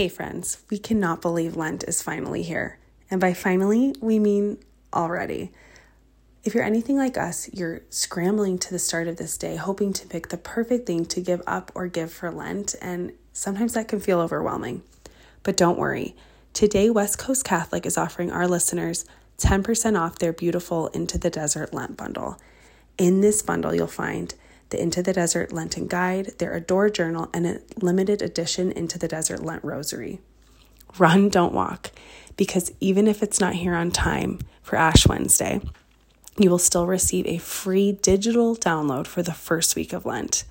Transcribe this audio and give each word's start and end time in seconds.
Hey, 0.00 0.08
friends, 0.08 0.62
we 0.70 0.78
cannot 0.78 1.20
believe 1.20 1.56
Lent 1.56 1.84
is 1.84 2.00
finally 2.00 2.42
here. 2.42 2.78
And 3.10 3.20
by 3.20 3.34
finally, 3.34 3.94
we 4.00 4.18
mean 4.18 4.56
already. 4.94 5.52
If 6.42 6.54
you're 6.54 6.64
anything 6.64 6.96
like 6.96 7.18
us, 7.18 7.50
you're 7.52 7.82
scrambling 7.90 8.56
to 8.60 8.70
the 8.70 8.78
start 8.78 9.08
of 9.08 9.18
this 9.18 9.36
day, 9.36 9.56
hoping 9.56 9.92
to 9.92 10.06
pick 10.06 10.28
the 10.28 10.38
perfect 10.38 10.86
thing 10.86 11.04
to 11.04 11.20
give 11.20 11.42
up 11.46 11.70
or 11.74 11.86
give 11.86 12.10
for 12.10 12.30
Lent, 12.30 12.74
and 12.80 13.12
sometimes 13.34 13.74
that 13.74 13.88
can 13.88 14.00
feel 14.00 14.20
overwhelming. 14.20 14.80
But 15.42 15.58
don't 15.58 15.78
worry. 15.78 16.16
Today, 16.54 16.88
West 16.88 17.18
Coast 17.18 17.44
Catholic 17.44 17.84
is 17.84 17.98
offering 17.98 18.32
our 18.32 18.48
listeners 18.48 19.04
10% 19.36 20.00
off 20.00 20.18
their 20.18 20.32
beautiful 20.32 20.86
Into 20.94 21.18
the 21.18 21.28
Desert 21.28 21.74
Lent 21.74 21.98
bundle. 21.98 22.40
In 22.96 23.20
this 23.20 23.42
bundle, 23.42 23.74
you'll 23.74 23.86
find 23.86 24.34
the 24.70 24.80
Into 24.80 25.02
the 25.02 25.12
Desert 25.12 25.52
Lenten 25.52 25.86
Guide, 25.86 26.32
their 26.38 26.54
Adore 26.54 26.90
Journal, 26.90 27.28
and 27.34 27.46
a 27.46 27.60
limited 27.80 28.22
edition 28.22 28.72
Into 28.72 28.98
the 28.98 29.08
Desert 29.08 29.42
Lent 29.42 29.62
Rosary. 29.62 30.20
Run, 30.98 31.28
don't 31.28 31.52
walk, 31.52 31.92
because 32.36 32.72
even 32.80 33.06
if 33.06 33.22
it's 33.22 33.40
not 33.40 33.54
here 33.54 33.74
on 33.74 33.90
time 33.90 34.40
for 34.62 34.76
Ash 34.76 35.06
Wednesday, 35.06 35.60
you 36.38 36.50
will 36.50 36.58
still 36.58 36.86
receive 36.86 37.26
a 37.26 37.38
free 37.38 37.92
digital 37.92 38.56
download 38.56 39.06
for 39.06 39.22
the 39.22 39.32
first 39.32 39.76
week 39.76 39.92
of 39.92 40.06
Lent. 40.06 40.44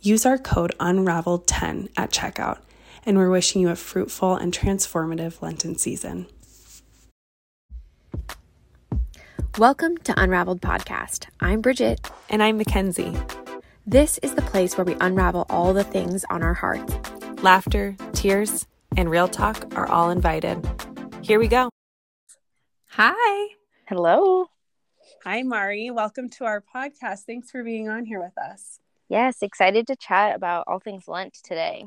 Use 0.00 0.24
our 0.24 0.38
code 0.38 0.74
UNRAVELED10 0.78 1.90
at 1.96 2.10
checkout, 2.10 2.58
and 3.04 3.16
we're 3.16 3.30
wishing 3.30 3.62
you 3.62 3.68
a 3.68 3.76
fruitful 3.76 4.36
and 4.36 4.52
transformative 4.52 5.42
Lenten 5.42 5.76
season. 5.76 6.26
Welcome 9.58 9.96
to 10.04 10.12
Unraveled 10.20 10.60
Podcast. 10.60 11.28
I'm 11.40 11.62
Bridget. 11.62 12.10
And 12.28 12.42
I'm 12.42 12.58
Mackenzie. 12.58 13.16
This 13.86 14.18
is 14.18 14.34
the 14.34 14.42
place 14.42 14.76
where 14.76 14.84
we 14.84 14.94
unravel 15.00 15.46
all 15.48 15.72
the 15.72 15.82
things 15.82 16.26
on 16.28 16.42
our 16.42 16.52
hearts. 16.52 16.92
Laughter, 17.42 17.96
tears, 18.12 18.66
and 18.98 19.08
real 19.08 19.28
talk 19.28 19.74
are 19.74 19.86
all 19.86 20.10
invited. 20.10 20.62
Here 21.22 21.38
we 21.38 21.48
go. 21.48 21.70
Hi. 22.90 23.54
Hello. 23.88 24.50
Hi, 25.24 25.42
Mari. 25.42 25.90
Welcome 25.90 26.28
to 26.32 26.44
our 26.44 26.62
podcast. 26.62 27.20
Thanks 27.20 27.50
for 27.50 27.64
being 27.64 27.88
on 27.88 28.04
here 28.04 28.20
with 28.20 28.36
us. 28.36 28.78
Yes, 29.08 29.38
excited 29.40 29.86
to 29.86 29.96
chat 29.96 30.36
about 30.36 30.64
all 30.66 30.80
things 30.80 31.08
Lent 31.08 31.32
today. 31.32 31.86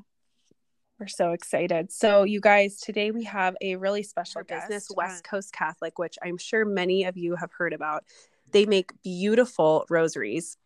We're 0.99 1.07
so 1.07 1.31
excited. 1.31 1.93
So, 1.93 2.23
you 2.23 2.41
guys, 2.41 2.81
today 2.81 3.11
we 3.11 3.23
have 3.23 3.55
a 3.61 3.77
really 3.77 4.03
special 4.03 4.43
business, 4.43 4.89
West 4.93 5.23
Coast 5.23 5.53
Catholic, 5.53 5.97
which 5.97 6.17
I'm 6.21 6.37
sure 6.37 6.65
many 6.65 7.05
of 7.05 7.15
you 7.15 7.37
have 7.37 7.51
heard 7.57 7.71
about. 7.71 8.03
They 8.51 8.65
make 8.65 8.91
beautiful 9.01 9.85
rosaries. 9.89 10.57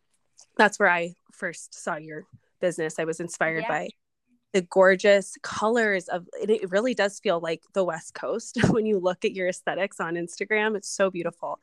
That's 0.57 0.79
where 0.79 0.89
I 0.89 1.13
first 1.31 1.75
saw 1.75 1.97
your 1.97 2.23
business. 2.59 2.97
I 2.97 3.03
was 3.03 3.19
inspired 3.19 3.59
yes. 3.59 3.69
by 3.69 3.89
the 4.53 4.61
gorgeous 4.61 5.37
colors 5.43 6.07
of 6.07 6.27
it. 6.41 6.49
It 6.49 6.71
really 6.71 6.95
does 6.95 7.19
feel 7.19 7.39
like 7.39 7.61
the 7.73 7.83
West 7.83 8.15
Coast 8.15 8.57
when 8.69 8.87
you 8.87 8.97
look 8.97 9.25
at 9.25 9.33
your 9.33 9.49
aesthetics 9.49 9.99
on 9.99 10.15
Instagram. 10.15 10.75
It's 10.75 10.89
so 10.89 11.11
beautiful. 11.11 11.59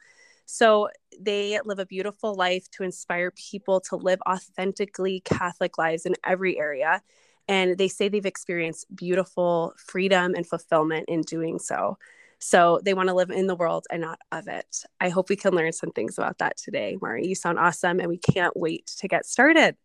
So 0.46 0.90
they 1.18 1.58
live 1.64 1.80
a 1.80 1.86
beautiful 1.86 2.36
life 2.36 2.70
to 2.72 2.84
inspire 2.84 3.32
people 3.32 3.80
to 3.82 3.96
live 3.96 4.20
authentically 4.28 5.22
Catholic 5.24 5.76
lives 5.76 6.06
in 6.06 6.14
every 6.24 6.56
area. 6.56 7.02
And 7.50 7.76
they 7.76 7.88
say 7.88 8.08
they've 8.08 8.24
experienced 8.24 8.86
beautiful 8.94 9.74
freedom 9.76 10.34
and 10.36 10.46
fulfillment 10.46 11.06
in 11.08 11.22
doing 11.22 11.58
so. 11.58 11.98
So 12.38 12.78
they 12.84 12.94
want 12.94 13.08
to 13.08 13.14
live 13.14 13.30
in 13.30 13.48
the 13.48 13.56
world 13.56 13.86
and 13.90 14.02
not 14.02 14.20
of 14.30 14.46
it. 14.46 14.84
I 15.00 15.08
hope 15.08 15.28
we 15.28 15.34
can 15.34 15.52
learn 15.52 15.72
some 15.72 15.90
things 15.90 16.16
about 16.16 16.38
that 16.38 16.56
today. 16.56 16.96
Mari, 17.02 17.26
you 17.26 17.34
sound 17.34 17.58
awesome, 17.58 17.98
and 17.98 18.08
we 18.08 18.18
can't 18.18 18.56
wait 18.56 18.86
to 18.98 19.08
get 19.08 19.26
started. 19.26 19.76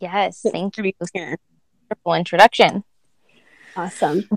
Yes, 0.00 0.44
thank 0.52 0.76
you. 0.76 0.92
For 0.98 1.06
here. 1.14 1.38
Wonderful 1.88 2.14
introduction. 2.14 2.82
Awesome. 3.76 4.28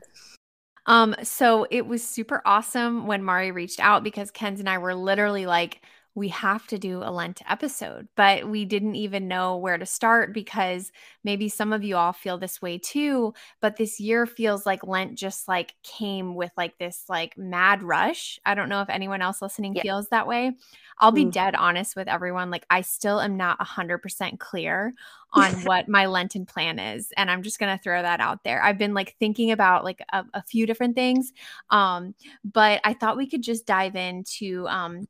Um, 0.85 1.15
so 1.23 1.65
it 1.71 1.87
was 1.87 2.07
super 2.07 2.43
awesome 2.45 3.07
when 3.07 3.23
Mari 3.23 3.51
reached 3.51 3.79
out 3.79 4.03
because 4.03 4.31
Kenz 4.31 4.59
and 4.59 4.69
I 4.69 4.77
were 4.77 4.93
literally 4.93 5.47
like, 5.47 5.81
we 6.15 6.27
have 6.29 6.67
to 6.67 6.77
do 6.77 7.01
a 7.03 7.11
Lent 7.11 7.41
episode, 7.49 8.07
but 8.15 8.47
we 8.47 8.65
didn't 8.65 8.95
even 8.95 9.27
know 9.27 9.57
where 9.57 9.77
to 9.77 9.85
start 9.85 10.33
because 10.33 10.91
maybe 11.23 11.49
some 11.49 11.73
of 11.73 11.83
you 11.83 11.95
all 11.95 12.13
feel 12.13 12.37
this 12.37 12.61
way 12.61 12.77
too. 12.77 13.33
But 13.61 13.77
this 13.77 13.99
year 13.99 14.25
feels 14.25 14.65
like 14.65 14.85
Lent 14.85 15.17
just 15.17 15.47
like 15.47 15.73
came 15.81 16.35
with 16.35 16.51
like 16.55 16.77
this 16.77 17.05
like 17.09 17.37
mad 17.37 17.81
rush. 17.81 18.39
I 18.45 18.53
don't 18.53 18.69
know 18.69 18.81
if 18.81 18.89
anyone 18.89 19.21
else 19.21 19.41
listening 19.41 19.75
yeah. 19.75 19.81
feels 19.81 20.07
that 20.09 20.27
way. 20.27 20.53
I'll 20.99 21.11
be 21.11 21.25
mm. 21.25 21.31
dead 21.31 21.55
honest 21.55 21.95
with 21.95 22.07
everyone. 22.07 22.51
Like, 22.51 22.65
I 22.69 22.81
still 22.81 23.19
am 23.19 23.37
not 23.37 23.59
100% 23.59 24.39
clear 24.39 24.93
on 25.33 25.51
what 25.63 25.89
my 25.89 26.05
Lenten 26.05 26.45
plan 26.45 26.79
is. 26.79 27.11
And 27.17 27.29
I'm 27.31 27.43
just 27.43 27.59
going 27.59 27.75
to 27.75 27.81
throw 27.81 28.01
that 28.01 28.19
out 28.19 28.43
there. 28.43 28.63
I've 28.63 28.77
been 28.77 28.93
like 28.93 29.15
thinking 29.19 29.51
about 29.51 29.83
like 29.83 30.01
a, 30.11 30.23
a 30.33 30.43
few 30.43 30.65
different 30.65 30.95
things. 30.95 31.33
Um, 31.69 32.15
but 32.43 32.81
I 32.83 32.93
thought 32.93 33.17
we 33.17 33.27
could 33.27 33.41
just 33.41 33.65
dive 33.65 33.95
into 33.95 34.67
um, 34.67 35.07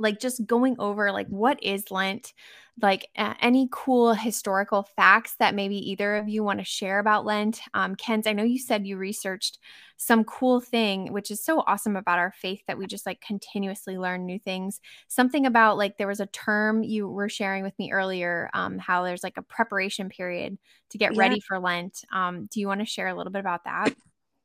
like 0.00 0.18
just 0.18 0.46
going 0.46 0.76
over 0.78 1.12
like 1.12 1.28
what 1.28 1.62
is 1.62 1.90
Lent, 1.90 2.32
like 2.80 3.08
uh, 3.16 3.34
any 3.40 3.68
cool 3.70 4.14
historical 4.14 4.82
facts 4.96 5.34
that 5.38 5.54
maybe 5.54 5.76
either 5.90 6.16
of 6.16 6.28
you 6.28 6.42
want 6.42 6.58
to 6.58 6.64
share 6.64 6.98
about 6.98 7.24
Lent. 7.24 7.60
Um, 7.74 7.94
Kenz, 7.94 8.26
I 8.26 8.32
know 8.32 8.42
you 8.42 8.58
said 8.58 8.86
you 8.86 8.96
researched 8.96 9.58
some 9.96 10.24
cool 10.24 10.60
thing, 10.60 11.12
which 11.12 11.30
is 11.30 11.44
so 11.44 11.60
awesome 11.66 11.94
about 11.94 12.18
our 12.18 12.32
faith 12.32 12.62
that 12.66 12.78
we 12.78 12.86
just 12.86 13.04
like 13.04 13.20
continuously 13.20 13.98
learn 13.98 14.24
new 14.24 14.38
things. 14.38 14.80
Something 15.08 15.44
about 15.44 15.76
like 15.76 15.98
there 15.98 16.08
was 16.08 16.20
a 16.20 16.26
term 16.26 16.82
you 16.82 17.08
were 17.08 17.28
sharing 17.28 17.62
with 17.62 17.78
me 17.78 17.92
earlier, 17.92 18.50
um, 18.54 18.78
how 18.78 19.04
there's 19.04 19.22
like 19.22 19.36
a 19.36 19.42
preparation 19.42 20.08
period 20.08 20.58
to 20.90 20.98
get 20.98 21.14
yeah. 21.14 21.20
ready 21.20 21.40
for 21.40 21.58
Lent. 21.58 22.04
Um, 22.12 22.46
do 22.50 22.60
you 22.60 22.66
want 22.66 22.80
to 22.80 22.86
share 22.86 23.08
a 23.08 23.14
little 23.14 23.32
bit 23.32 23.40
about 23.40 23.64
that? 23.64 23.94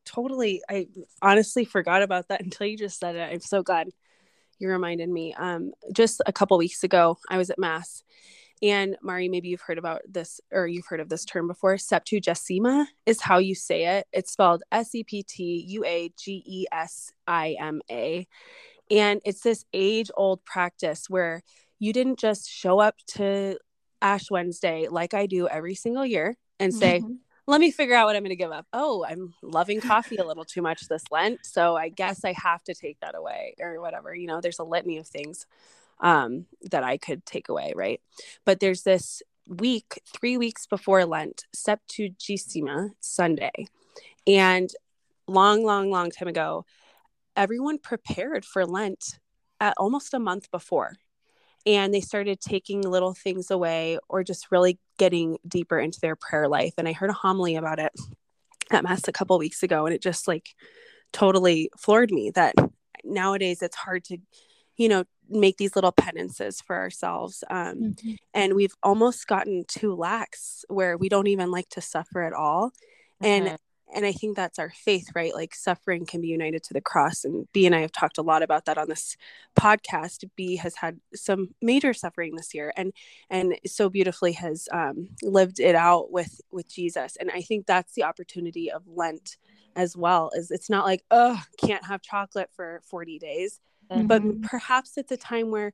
Totally. 0.06 0.62
I 0.70 0.88
honestly 1.22 1.66
forgot 1.66 2.02
about 2.02 2.28
that 2.28 2.42
until 2.44 2.68
you 2.68 2.78
just 2.78 3.00
said 3.00 3.16
it. 3.16 3.32
I'm 3.32 3.40
so 3.40 3.64
glad 3.64 3.88
you 4.60 4.70
reminded 4.70 5.10
me. 5.10 5.34
Um, 5.34 5.72
just 5.94 6.22
a 6.26 6.34
couple 6.34 6.58
weeks 6.58 6.84
ago, 6.84 7.18
I 7.30 7.38
was 7.38 7.50
at 7.50 7.60
Mass, 7.60 8.04
and 8.62 8.98
Mari, 9.02 9.28
maybe 9.28 9.50
you've 9.50 9.62
heard 9.62 9.78
about 9.78 10.02
this 10.10 10.40
or 10.52 10.68
you've 10.68 10.88
heard 10.88 11.00
of 11.00 11.10
this 11.10 11.26
term 11.26 11.48
before. 11.48 11.76
Septuagesima 11.76 12.86
is 13.06 13.22
how 13.22 13.38
you 13.38 13.54
say 13.54 13.98
it. 13.98 14.08
It's 14.14 14.32
spelled 14.32 14.64
S 14.72 14.96
E 14.96 15.04
P 15.04 15.24
T 15.24 15.66
U 15.68 15.86
A 15.86 16.12
G 16.18 16.42
E 16.46 16.66
S 16.72 17.12
I 17.28 17.56
M 17.60 17.82
A. 17.92 18.28
And 18.90 19.20
it's 19.26 19.42
this 19.42 19.66
age 19.74 20.10
old 20.16 20.44
practice 20.46 21.10
where 21.10 21.44
you 21.80 21.92
didn't 21.92 22.20
just 22.20 22.50
show 22.50 22.80
up 22.80 22.96
to 23.08 23.58
Ash 24.02 24.32
Wednesday 24.32 24.88
like 24.90 25.14
I 25.14 25.26
do 25.26 25.48
every 25.48 25.76
single 25.76 26.06
year 26.06 26.38
and 26.60 26.74
say, 26.74 27.00
mm-hmm 27.00 27.14
let 27.48 27.62
me 27.62 27.72
figure 27.72 27.96
out 27.96 28.08
what 28.08 28.16
I'm 28.16 28.24
going 28.24 28.30
to 28.30 28.36
give 28.36 28.52
up. 28.52 28.66
Oh, 28.74 29.06
I'm 29.08 29.34
loving 29.42 29.80
coffee 29.80 30.18
a 30.18 30.26
little 30.26 30.46
too 30.46 30.62
much 30.62 30.88
this 30.88 31.04
Lent. 31.12 31.46
So 31.46 31.76
I 31.76 31.90
guess 31.90 32.26
I 32.26 32.34
have 32.34 32.64
to 32.64 32.74
take 32.74 33.00
that 33.02 33.16
away 33.16 33.56
or 33.60 33.80
whatever. 33.80 34.16
You 34.16 34.28
know, 34.28 34.42
there's 34.42 34.60
a 34.60 34.64
litany 34.64 34.98
of 34.98 35.08
things 35.08 35.46
um, 36.00 36.46
that 36.72 36.84
I 36.84 36.98
could 36.98 37.26
take 37.26 37.50
away, 37.50 37.74
right? 37.76 38.02
But 38.46 38.60
there's 38.60 38.84
this 38.84 39.22
week, 39.48 40.02
three 40.08 40.38
weeks 40.38 40.66
before 40.66 41.06
Lent, 41.06 41.46
Septuagesima 41.56 42.92
Sunday. 43.00 43.68
And 44.26 44.72
long, 45.28 45.64
long, 45.64 45.92
long 45.92 46.10
time 46.10 46.28
ago, 46.28 46.66
everyone 47.36 47.78
prepared 47.78 48.44
for 48.44 48.66
Lent 48.66 49.20
at 49.60 49.76
almost 49.78 50.14
a 50.14 50.20
month 50.20 50.50
before 50.52 50.98
and 51.66 51.94
they 51.94 52.02
started 52.02 52.40
taking 52.40 52.82
little 52.82 53.14
things 53.14 53.50
away 53.50 53.98
or 54.08 54.24
just 54.24 54.52
really 54.52 54.80
getting 54.98 55.38
deeper 55.48 55.80
into 55.80 56.00
their 56.00 56.16
prayer 56.16 56.48
life 56.48 56.74
and 56.78 56.88
i 56.88 56.94
heard 56.94 57.10
a 57.10 57.14
homily 57.14 57.56
about 57.56 57.80
it 57.80 57.92
at 58.72 58.84
mass 58.84 59.08
a 59.08 59.12
couple 59.12 59.38
weeks 59.38 59.64
ago 59.64 59.86
and 59.86 59.94
it 59.94 60.02
just 60.02 60.28
like 60.28 60.50
totally 61.14 61.70
floored 61.78 62.12
me 62.12 62.32
that 62.32 62.56
nowadays 63.04 63.62
it's 63.62 63.76
hard 63.76 64.04
to 64.04 64.18
you 64.78 64.90
know 64.90 65.04
make 65.30 65.58
these 65.58 65.76
little 65.76 65.92
penances 65.92 66.62
for 66.62 66.76
ourselves 66.76 67.44
um, 67.50 67.76
mm-hmm. 67.76 68.12
and 68.34 68.54
we've 68.54 68.76
almost 68.84 69.26
gotten 69.28 69.64
too 69.68 69.96
lax 69.96 70.66
where 70.68 70.98
we 70.98 71.10
don't 71.10 71.28
even 71.28 71.50
like 71.50 71.68
to 71.70 71.82
suffer 71.82 72.22
at 72.22 72.34
all 72.34 72.72
and 73.22 73.48
uh-huh 73.48 73.58
and 73.94 74.06
I 74.06 74.12
think 74.12 74.36
that's 74.36 74.60
our 74.60 74.72
faith, 74.72 75.10
right? 75.14 75.34
Like 75.34 75.54
suffering 75.54 76.06
can 76.06 76.22
be 76.22 76.28
united 76.28 76.64
to 76.64 76.74
the 76.74 76.82
cross. 76.82 77.24
And 77.24 77.48
B 77.54 77.66
and 77.66 77.76
I 77.76 77.82
have 77.82 77.92
talked 77.92 78.18
a 78.18 78.24
lot 78.24 78.42
about 78.42 78.66
that 78.66 78.78
on 78.78 78.90
this 78.90 79.16
podcast. 79.58 80.24
B 80.36 80.56
has 80.58 80.76
had 80.76 81.00
some 81.14 81.50
major 81.62 81.94
suffering 81.94 82.36
this 82.36 82.54
year, 82.54 82.74
and 82.76 82.94
and 83.30 83.58
so 83.66 83.90
beautifully 83.90 84.34
has 84.34 84.68
um, 84.72 85.10
lived 85.22 85.60
it 85.60 85.76
out 85.76 86.12
with 86.12 86.42
with 86.52 86.68
Jesus. 86.68 87.16
And 87.18 87.30
I 87.32 87.42
think 87.42 87.66
that's 87.66 87.94
the 87.94 88.04
opportunity 88.04 88.72
of 88.72 88.84
Lent 88.88 89.38
as 89.76 89.96
well. 89.96 90.32
Is 90.34 90.52
it's 90.52 90.70
not 90.70 90.86
like 90.86 91.04
oh 91.12 91.40
can't 91.58 91.86
have 91.86 92.02
chocolate 92.02 92.50
for 92.56 92.82
forty 92.90 93.20
days, 93.20 93.60
mm-hmm. 93.92 94.08
but 94.08 94.42
perhaps 94.42 94.98
it's 94.98 95.12
a 95.12 95.18
time 95.18 95.52
where 95.52 95.74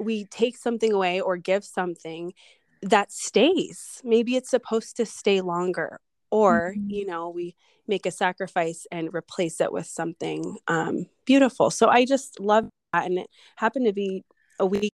we 0.00 0.24
take 0.26 0.56
something 0.56 0.92
away 0.92 1.20
or 1.20 1.36
give 1.36 1.64
something 1.64 2.32
that 2.82 3.12
stays. 3.12 4.00
Maybe 4.02 4.34
it's 4.34 4.50
supposed 4.50 4.96
to 4.96 5.06
stay 5.06 5.40
longer 5.40 6.00
or 6.32 6.74
mm-hmm. 6.76 6.90
you 6.90 7.06
know 7.06 7.28
we 7.28 7.54
make 7.86 8.06
a 8.06 8.10
sacrifice 8.10 8.86
and 8.90 9.14
replace 9.14 9.60
it 9.60 9.72
with 9.72 9.86
something 9.86 10.58
um, 10.66 11.06
beautiful 11.24 11.70
so 11.70 11.88
i 11.88 12.04
just 12.04 12.40
love 12.40 12.68
that 12.92 13.06
and 13.06 13.18
it 13.18 13.28
happened 13.56 13.86
to 13.86 13.92
be 13.92 14.24
a 14.58 14.66
week 14.66 14.92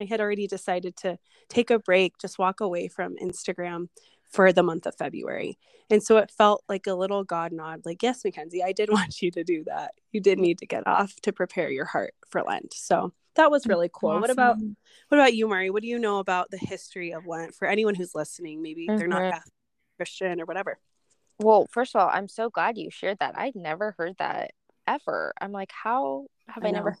i 0.00 0.04
had 0.04 0.20
already 0.20 0.46
decided 0.46 0.96
to 0.96 1.18
take 1.50 1.70
a 1.70 1.78
break 1.78 2.14
just 2.18 2.38
walk 2.38 2.60
away 2.60 2.88
from 2.88 3.16
instagram 3.16 3.88
for 4.28 4.52
the 4.52 4.62
month 4.62 4.86
of 4.86 4.94
February. 4.94 5.58
And 5.90 6.02
so 6.02 6.18
it 6.18 6.30
felt 6.30 6.62
like 6.68 6.86
a 6.86 6.94
little 6.94 7.24
God 7.24 7.52
nod, 7.52 7.82
like, 7.84 8.02
yes, 8.02 8.24
Mackenzie, 8.24 8.62
I 8.62 8.72
did 8.72 8.90
want 8.92 9.22
you 9.22 9.30
to 9.32 9.42
do 9.42 9.64
that. 9.64 9.92
You 10.12 10.20
did 10.20 10.38
need 10.38 10.58
to 10.58 10.66
get 10.66 10.86
off 10.86 11.14
to 11.22 11.32
prepare 11.32 11.70
your 11.70 11.86
heart 11.86 12.14
for 12.28 12.42
Lent. 12.42 12.74
So 12.74 13.12
that 13.36 13.50
was 13.50 13.66
really 13.66 13.90
cool. 13.92 14.10
Awesome. 14.10 14.20
What 14.20 14.30
about 14.30 14.56
what 15.08 15.18
about 15.18 15.34
you, 15.34 15.48
Mari? 15.48 15.70
What 15.70 15.82
do 15.82 15.88
you 15.88 15.98
know 15.98 16.18
about 16.18 16.50
the 16.50 16.58
history 16.58 17.12
of 17.12 17.26
Lent 17.26 17.54
for 17.54 17.66
anyone 17.66 17.94
who's 17.94 18.14
listening? 18.14 18.60
Maybe 18.60 18.86
they're 18.86 19.06
not 19.06 19.22
mm-hmm. 19.22 19.30
Catholic, 19.30 19.54
Christian 19.98 20.40
or 20.40 20.44
whatever. 20.44 20.78
Well, 21.38 21.66
first 21.70 21.94
of 21.94 22.00
all, 22.00 22.10
I'm 22.12 22.28
so 22.28 22.50
glad 22.50 22.78
you 22.78 22.90
shared 22.90 23.18
that. 23.20 23.38
I'd 23.38 23.54
never 23.54 23.94
heard 23.98 24.16
that 24.18 24.52
ever. 24.86 25.32
I'm 25.40 25.52
like, 25.52 25.70
how 25.70 26.26
have 26.48 26.64
I, 26.64 26.68
I 26.68 26.70
never 26.70 26.96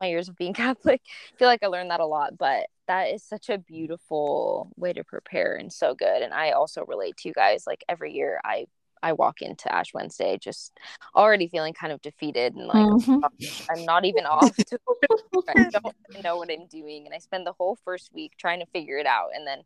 my 0.00 0.08
years 0.08 0.28
of 0.28 0.36
being 0.36 0.54
Catholic? 0.54 1.00
I 1.32 1.36
feel 1.36 1.48
like 1.48 1.62
I 1.62 1.68
learned 1.68 1.90
that 1.90 2.00
a 2.00 2.06
lot, 2.06 2.36
but 2.36 2.66
that 2.86 3.04
is 3.04 3.22
such 3.22 3.48
a 3.48 3.58
beautiful 3.58 4.70
way 4.76 4.92
to 4.92 5.04
prepare 5.04 5.54
and 5.54 5.72
so 5.72 5.94
good. 5.94 6.22
And 6.22 6.34
I 6.34 6.50
also 6.50 6.84
relate 6.86 7.16
to 7.18 7.28
you 7.28 7.34
guys. 7.34 7.64
Like 7.66 7.84
every 7.88 8.12
year, 8.12 8.40
I 8.44 8.66
I 9.02 9.12
walk 9.12 9.42
into 9.42 9.72
Ash 9.72 9.94
Wednesday 9.94 10.38
just 10.38 10.76
already 11.14 11.48
feeling 11.48 11.72
kind 11.72 11.92
of 11.92 12.02
defeated 12.02 12.54
and 12.54 12.66
like 12.66 12.76
mm-hmm. 12.76 13.70
I'm 13.70 13.84
not 13.84 14.04
even 14.04 14.26
off. 14.26 14.54
To, 14.56 14.78
I 15.48 15.70
don't 15.70 16.24
know 16.24 16.36
what 16.36 16.50
I'm 16.50 16.66
doing, 16.66 17.06
and 17.06 17.14
I 17.14 17.18
spend 17.18 17.46
the 17.46 17.52
whole 17.52 17.78
first 17.84 18.12
week 18.12 18.32
trying 18.36 18.60
to 18.60 18.66
figure 18.66 18.98
it 18.98 19.06
out, 19.06 19.30
and 19.34 19.46
then 19.46 19.62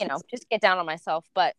you 0.00 0.06
know 0.06 0.18
just 0.30 0.48
get 0.48 0.60
down 0.60 0.78
on 0.78 0.86
myself. 0.86 1.26
But 1.34 1.54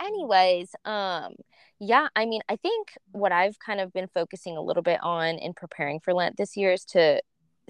anyways, 0.00 0.74
um, 0.84 1.34
yeah, 1.78 2.08
I 2.14 2.26
mean, 2.26 2.42
I 2.48 2.56
think 2.56 2.88
what 3.12 3.32
I've 3.32 3.58
kind 3.58 3.80
of 3.80 3.92
been 3.92 4.08
focusing 4.08 4.56
a 4.56 4.62
little 4.62 4.82
bit 4.82 5.00
on 5.02 5.36
in 5.36 5.54
preparing 5.54 6.00
for 6.00 6.12
Lent 6.12 6.36
this 6.36 6.56
year 6.56 6.72
is 6.72 6.84
to 6.86 7.22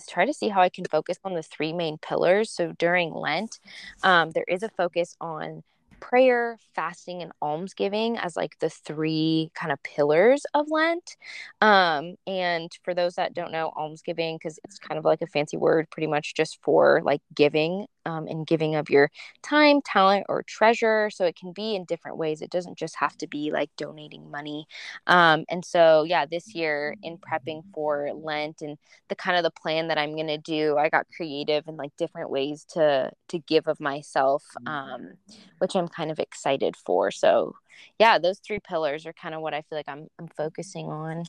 try 0.08 0.24
to 0.24 0.32
see 0.32 0.48
how 0.48 0.60
I 0.60 0.68
can 0.68 0.84
focus 0.84 1.18
on 1.24 1.34
the 1.34 1.42
three 1.42 1.72
main 1.72 1.98
pillars. 1.98 2.50
So 2.50 2.72
during 2.78 3.12
Lent, 3.12 3.60
um, 4.02 4.30
there 4.30 4.44
is 4.48 4.62
a 4.62 4.68
focus 4.68 5.16
on 5.20 5.62
prayer, 6.00 6.56
fasting, 6.74 7.22
and 7.22 7.30
almsgiving 7.42 8.16
as 8.18 8.34
like 8.34 8.58
the 8.58 8.70
three 8.70 9.50
kind 9.54 9.70
of 9.70 9.82
pillars 9.82 10.44
of 10.54 10.66
Lent. 10.70 11.16
Um, 11.60 12.14
and 12.26 12.70
for 12.82 12.94
those 12.94 13.14
that 13.14 13.34
don't 13.34 13.52
know, 13.52 13.72
almsgiving, 13.76 14.36
because 14.36 14.58
it's 14.64 14.78
kind 14.78 14.98
of 14.98 15.04
like 15.04 15.20
a 15.22 15.26
fancy 15.26 15.56
word, 15.56 15.88
pretty 15.90 16.06
much 16.06 16.34
just 16.34 16.58
for 16.62 17.02
like 17.04 17.20
giving 17.34 17.86
um, 18.06 18.26
and 18.26 18.46
giving 18.46 18.74
of 18.74 18.90
your 18.90 19.10
time, 19.42 19.80
talent, 19.82 20.26
or 20.28 20.42
treasure. 20.42 21.10
So 21.10 21.24
it 21.24 21.36
can 21.36 21.52
be 21.52 21.74
in 21.74 21.84
different 21.84 22.16
ways. 22.16 22.42
It 22.42 22.50
doesn't 22.50 22.78
just 22.78 22.96
have 22.96 23.16
to 23.18 23.26
be 23.26 23.50
like 23.50 23.70
donating 23.76 24.30
money. 24.30 24.66
Um, 25.06 25.44
and 25.50 25.64
so, 25.64 26.04
yeah, 26.04 26.26
this 26.26 26.54
year 26.54 26.96
in 27.02 27.18
prepping 27.18 27.62
for 27.74 28.10
Lent 28.14 28.62
and 28.62 28.78
the 29.08 29.14
kind 29.16 29.36
of 29.36 29.42
the 29.42 29.50
plan 29.50 29.88
that 29.88 29.98
I'm 29.98 30.16
gonna 30.16 30.38
do, 30.38 30.76
I 30.78 30.88
got 30.88 31.06
creative 31.14 31.66
in 31.68 31.76
like 31.76 31.96
different 31.96 32.30
ways 32.30 32.64
to 32.70 33.10
to 33.28 33.38
give 33.40 33.68
of 33.68 33.80
myself, 33.80 34.44
um, 34.66 35.14
which 35.58 35.74
I'm 35.76 35.88
kind 35.88 36.10
of 36.10 36.18
excited 36.18 36.76
for. 36.76 37.10
So, 37.10 37.56
yeah, 37.98 38.18
those 38.18 38.38
three 38.40 38.60
pillars 38.60 39.06
are 39.06 39.12
kind 39.12 39.34
of 39.34 39.40
what 39.42 39.54
I 39.54 39.62
feel 39.62 39.78
like 39.78 39.88
I'm 39.88 40.08
I'm 40.18 40.28
focusing 40.28 40.86
on. 40.90 41.24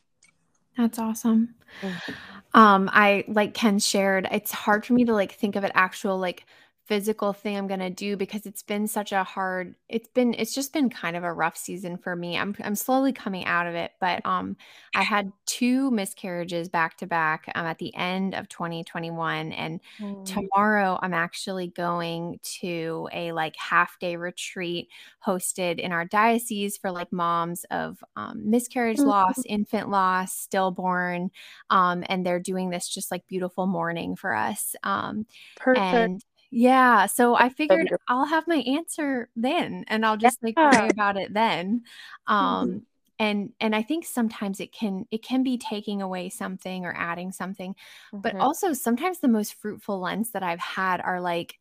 That's 0.78 1.00
awesome. 1.00 1.56
Mm-hmm. 1.82 2.12
Um, 2.54 2.90
I 2.92 3.24
like 3.28 3.54
Kenz 3.54 3.88
shared, 3.88 4.28
it's 4.32 4.52
hard 4.52 4.86
for 4.86 4.94
me 4.94 5.06
to 5.06 5.14
like 5.14 5.32
think 5.32 5.56
of 5.56 5.64
an 5.64 5.72
actual 5.74 6.18
like 6.18 6.46
physical 6.86 7.32
thing 7.32 7.56
I'm 7.56 7.68
going 7.68 7.80
to 7.80 7.90
do 7.90 8.18
because 8.18 8.46
it's 8.46 8.64
been 8.64 8.88
such 8.88 9.12
a 9.12 9.24
hard 9.24 9.76
it's 9.88 10.08
been 10.10 10.34
it's 10.34 10.54
just 10.54 10.74
been 10.74 10.90
kind 10.90 11.16
of 11.16 11.24
a 11.24 11.32
rough 11.32 11.56
season 11.56 11.98
for 11.98 12.16
me. 12.16 12.38
I'm 12.38 12.56
I'm 12.64 12.76
slowly 12.76 13.14
coming 13.14 13.46
out 13.46 13.68
of 13.68 13.76
it, 13.76 13.92
but 14.00 14.26
um 14.26 14.58
I 14.96 15.04
had 15.04 15.32
two 15.46 15.92
miscarriages 15.92 16.70
back 16.70 16.98
to 16.98 17.08
back 17.08 17.50
um, 17.56 17.66
at 17.66 17.78
the 17.78 17.96
end 17.96 18.34
of 18.34 18.50
2021 18.50 19.52
and 19.52 19.80
mm. 20.00 20.26
tomorrow 20.26 20.98
I'm 21.02 21.14
actually 21.14 21.68
going 21.68 22.40
to 22.60 23.08
a 23.14 23.32
like 23.32 23.56
half 23.58 24.00
day 24.00 24.16
retreat 24.16 24.90
hosted 25.26 25.80
in 25.80 25.92
our 25.92 26.06
diocese 26.06 26.78
for 26.78 26.92
like 26.92 27.14
moms 27.14 27.64
of 27.70 28.04
um, 28.16 28.50
miscarriage 28.50 28.98
mm-hmm. 28.98 29.08
loss, 29.08 29.42
infant 29.46 29.90
loss, 29.90 30.34
stillborn 30.34 31.30
um 31.70 32.04
and 32.08 32.26
they're 32.26 32.40
doing 32.40 32.72
this 32.72 32.90
just 32.90 33.12
like 33.12 33.28
beautiful 33.28 33.68
morning 33.68 34.16
for 34.16 34.34
us. 34.34 34.76
Um 34.84 35.28
Perfect. 35.58 35.86
and 35.86 36.26
yeah. 36.52 37.06
So 37.06 37.34
I 37.34 37.48
figured 37.50 37.90
I'll 38.10 38.26
have 38.26 38.48
my 38.48 38.58
answer 38.58 39.30
then 39.38 39.86
and 39.88 40.06
I'll 40.06 40.18
just 40.18 40.44
like 40.44 40.56
pray 40.56 40.90
about 40.90 41.16
it 41.18 41.34
then. 41.34 41.84
Mm-hmm. 42.30 42.34
Um 42.34 42.68
mm-hmm. 42.68 42.78
and 43.20 43.54
and 43.62 43.76
I 43.76 43.82
think 43.82 44.06
sometimes 44.06 44.60
it 44.60 44.74
can 44.74 45.06
it 45.12 45.24
can 45.24 45.44
be 45.44 45.58
taking 45.58 46.02
away 46.02 46.28
something 46.30 46.86
or 46.86 46.94
adding 46.96 47.32
something. 47.32 47.72
Mm-hmm. 47.74 48.20
But 48.20 48.36
also 48.36 48.74
sometimes 48.74 49.20
the 49.20 49.30
most 49.30 49.54
fruitful 49.56 50.02
Lents 50.02 50.32
that 50.32 50.44
I've 50.44 50.60
had 50.60 51.00
are 51.00 51.22
like 51.22 51.56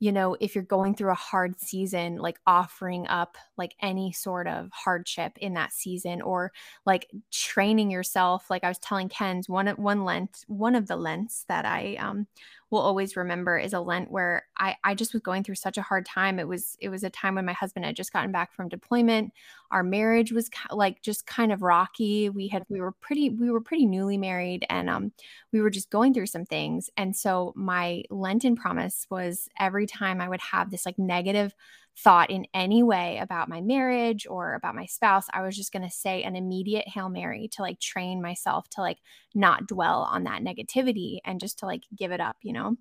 you 0.00 0.10
know, 0.10 0.36
if 0.40 0.56
you're 0.56 0.64
going 0.64 0.96
through 0.96 1.12
a 1.12 1.14
hard 1.14 1.60
season, 1.60 2.16
like 2.16 2.36
offering 2.44 3.06
up 3.06 3.38
like 3.56 3.76
any 3.80 4.10
sort 4.10 4.48
of 4.48 4.68
hardship 4.72 5.38
in 5.38 5.54
that 5.54 5.72
season 5.72 6.20
or 6.22 6.50
like 6.84 7.08
training 7.30 7.88
yourself. 7.88 8.50
Like 8.50 8.64
I 8.64 8.68
was 8.68 8.80
telling 8.80 9.08
Kenz 9.08 9.48
one 9.48 9.68
one 9.68 10.04
Lent, 10.04 10.44
one 10.48 10.74
of 10.74 10.88
the 10.88 10.96
Lents 10.96 11.44
that 11.46 11.64
I 11.64 11.94
um 12.00 12.26
will 12.72 12.80
always 12.80 13.16
remember 13.16 13.58
is 13.58 13.74
a 13.74 13.80
Lent 13.80 14.10
where 14.10 14.46
I, 14.56 14.76
I 14.82 14.94
just 14.94 15.12
was 15.12 15.22
going 15.22 15.44
through 15.44 15.56
such 15.56 15.78
a 15.78 15.82
hard 15.82 16.06
time. 16.06 16.40
It 16.40 16.48
was 16.48 16.76
it 16.80 16.88
was 16.88 17.04
a 17.04 17.10
time 17.10 17.36
when 17.36 17.44
my 17.44 17.52
husband 17.52 17.84
had 17.84 17.94
just 17.94 18.12
gotten 18.12 18.32
back 18.32 18.52
from 18.52 18.68
deployment. 18.68 19.32
Our 19.70 19.82
marriage 19.82 20.32
was 20.32 20.50
like 20.70 21.02
just 21.02 21.26
kind 21.26 21.52
of 21.52 21.62
rocky. 21.62 22.30
We 22.30 22.48
had 22.48 22.64
we 22.68 22.80
were 22.80 22.92
pretty 22.92 23.30
we 23.30 23.50
were 23.50 23.60
pretty 23.60 23.86
newly 23.86 24.18
married 24.18 24.66
and 24.70 24.90
um 24.90 25.12
we 25.52 25.60
were 25.60 25.70
just 25.70 25.90
going 25.90 26.14
through 26.14 26.26
some 26.26 26.46
things. 26.46 26.90
And 26.96 27.14
so 27.14 27.52
my 27.54 28.02
Lenten 28.10 28.56
promise 28.56 29.06
was 29.10 29.48
every 29.60 29.86
time 29.86 30.20
I 30.20 30.28
would 30.28 30.40
have 30.40 30.70
this 30.70 30.86
like 30.86 30.98
negative 30.98 31.54
thought 31.98 32.30
in 32.30 32.46
any 32.54 32.82
way 32.82 33.18
about 33.20 33.48
my 33.48 33.60
marriage 33.60 34.26
or 34.26 34.54
about 34.54 34.74
my 34.74 34.86
spouse, 34.86 35.26
I 35.32 35.42
was 35.42 35.56
just 35.56 35.72
going 35.72 35.82
to 35.82 35.90
say 35.90 36.22
an 36.22 36.36
immediate 36.36 36.88
Hail 36.88 37.08
Mary 37.08 37.48
to 37.52 37.62
like 37.62 37.80
train 37.80 38.22
myself 38.22 38.68
to 38.70 38.80
like 38.80 38.98
not 39.34 39.66
dwell 39.66 40.02
on 40.02 40.24
that 40.24 40.42
negativity 40.42 41.18
and 41.24 41.40
just 41.40 41.58
to 41.58 41.66
like 41.66 41.84
give 41.94 42.12
it 42.12 42.20
up, 42.20 42.36
you 42.42 42.52
know? 42.52 42.76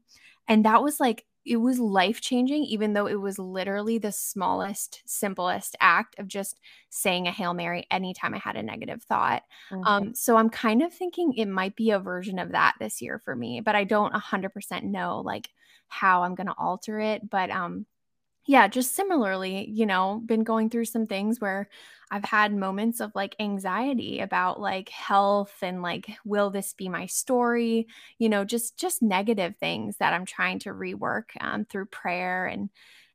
And 0.47 0.65
that 0.65 0.81
was 0.81 0.99
like, 0.99 1.25
it 1.45 1.57
was 1.57 1.79
life 1.79 2.21
changing, 2.21 2.63
even 2.65 2.93
though 2.93 3.07
it 3.07 3.19
was 3.19 3.39
literally 3.39 3.97
the 3.97 4.11
smallest, 4.11 5.01
simplest 5.05 5.75
act 5.79 6.19
of 6.19 6.27
just 6.27 6.59
saying 6.89 7.27
a 7.27 7.31
Hail 7.31 7.53
Mary 7.53 7.87
anytime 7.89 8.33
I 8.35 8.37
had 8.37 8.55
a 8.55 8.63
negative 8.63 9.01
thought. 9.03 9.41
Mm-hmm. 9.71 9.83
Um, 9.85 10.15
so 10.15 10.37
I'm 10.37 10.49
kind 10.49 10.83
of 10.83 10.93
thinking 10.93 11.33
it 11.33 11.47
might 11.47 11.75
be 11.75 11.91
a 11.91 11.99
version 11.99 12.37
of 12.37 12.51
that 12.51 12.75
this 12.79 13.01
year 13.01 13.19
for 13.25 13.35
me, 13.35 13.59
but 13.59 13.75
I 13.75 13.85
don't 13.85 14.13
100% 14.13 14.83
know 14.83 15.21
like 15.25 15.49
how 15.87 16.23
I'm 16.23 16.35
going 16.35 16.47
to 16.47 16.55
alter 16.57 16.99
it. 16.99 17.27
But 17.27 17.49
um, 17.49 17.87
yeah, 18.45 18.67
just 18.67 18.95
similarly, 18.95 19.69
you 19.69 19.85
know, 19.85 20.21
been 20.25 20.43
going 20.43 20.69
through 20.69 20.85
some 20.85 21.05
things 21.07 21.39
where 21.39 21.69
I've 22.09 22.25
had 22.25 22.53
moments 22.55 22.99
of 22.99 23.11
like 23.15 23.35
anxiety 23.39 24.19
about 24.19 24.59
like 24.59 24.89
health 24.89 25.55
and 25.61 25.81
like 25.81 26.07
will 26.25 26.49
this 26.49 26.73
be 26.73 26.89
my 26.89 27.05
story? 27.05 27.87
You 28.17 28.29
know, 28.29 28.43
just 28.43 28.77
just 28.77 29.01
negative 29.01 29.55
things 29.59 29.97
that 29.97 30.13
I'm 30.13 30.25
trying 30.25 30.59
to 30.59 30.69
rework 30.71 31.25
um, 31.39 31.65
through 31.65 31.85
prayer 31.85 32.47
and 32.47 32.69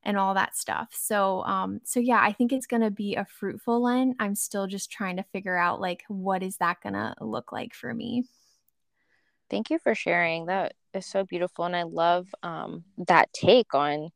and 0.04 0.16
all 0.16 0.34
that 0.34 0.56
stuff. 0.56 0.88
So 0.92 1.42
um 1.44 1.80
so 1.84 1.98
yeah, 2.00 2.20
I 2.22 2.32
think 2.32 2.52
it's 2.52 2.66
going 2.66 2.82
to 2.82 2.90
be 2.92 3.16
a 3.16 3.24
fruitful 3.24 3.82
Lent. 3.82 4.16
I'm 4.20 4.36
still 4.36 4.66
just 4.68 4.90
trying 4.90 5.16
to 5.16 5.24
figure 5.32 5.56
out 5.56 5.80
like 5.80 6.04
what 6.08 6.42
is 6.44 6.56
that 6.58 6.80
going 6.82 6.94
to 6.94 7.14
look 7.20 7.50
like 7.52 7.74
for 7.74 7.92
me. 7.92 8.24
Thank 9.50 9.70
you 9.70 9.78
for 9.78 9.94
sharing. 9.94 10.46
That 10.46 10.74
is 10.94 11.06
so 11.06 11.24
beautiful 11.24 11.64
and 11.64 11.76
I 11.76 11.82
love 11.82 12.28
um 12.42 12.84
that 13.08 13.32
take 13.32 13.74
on 13.74 14.10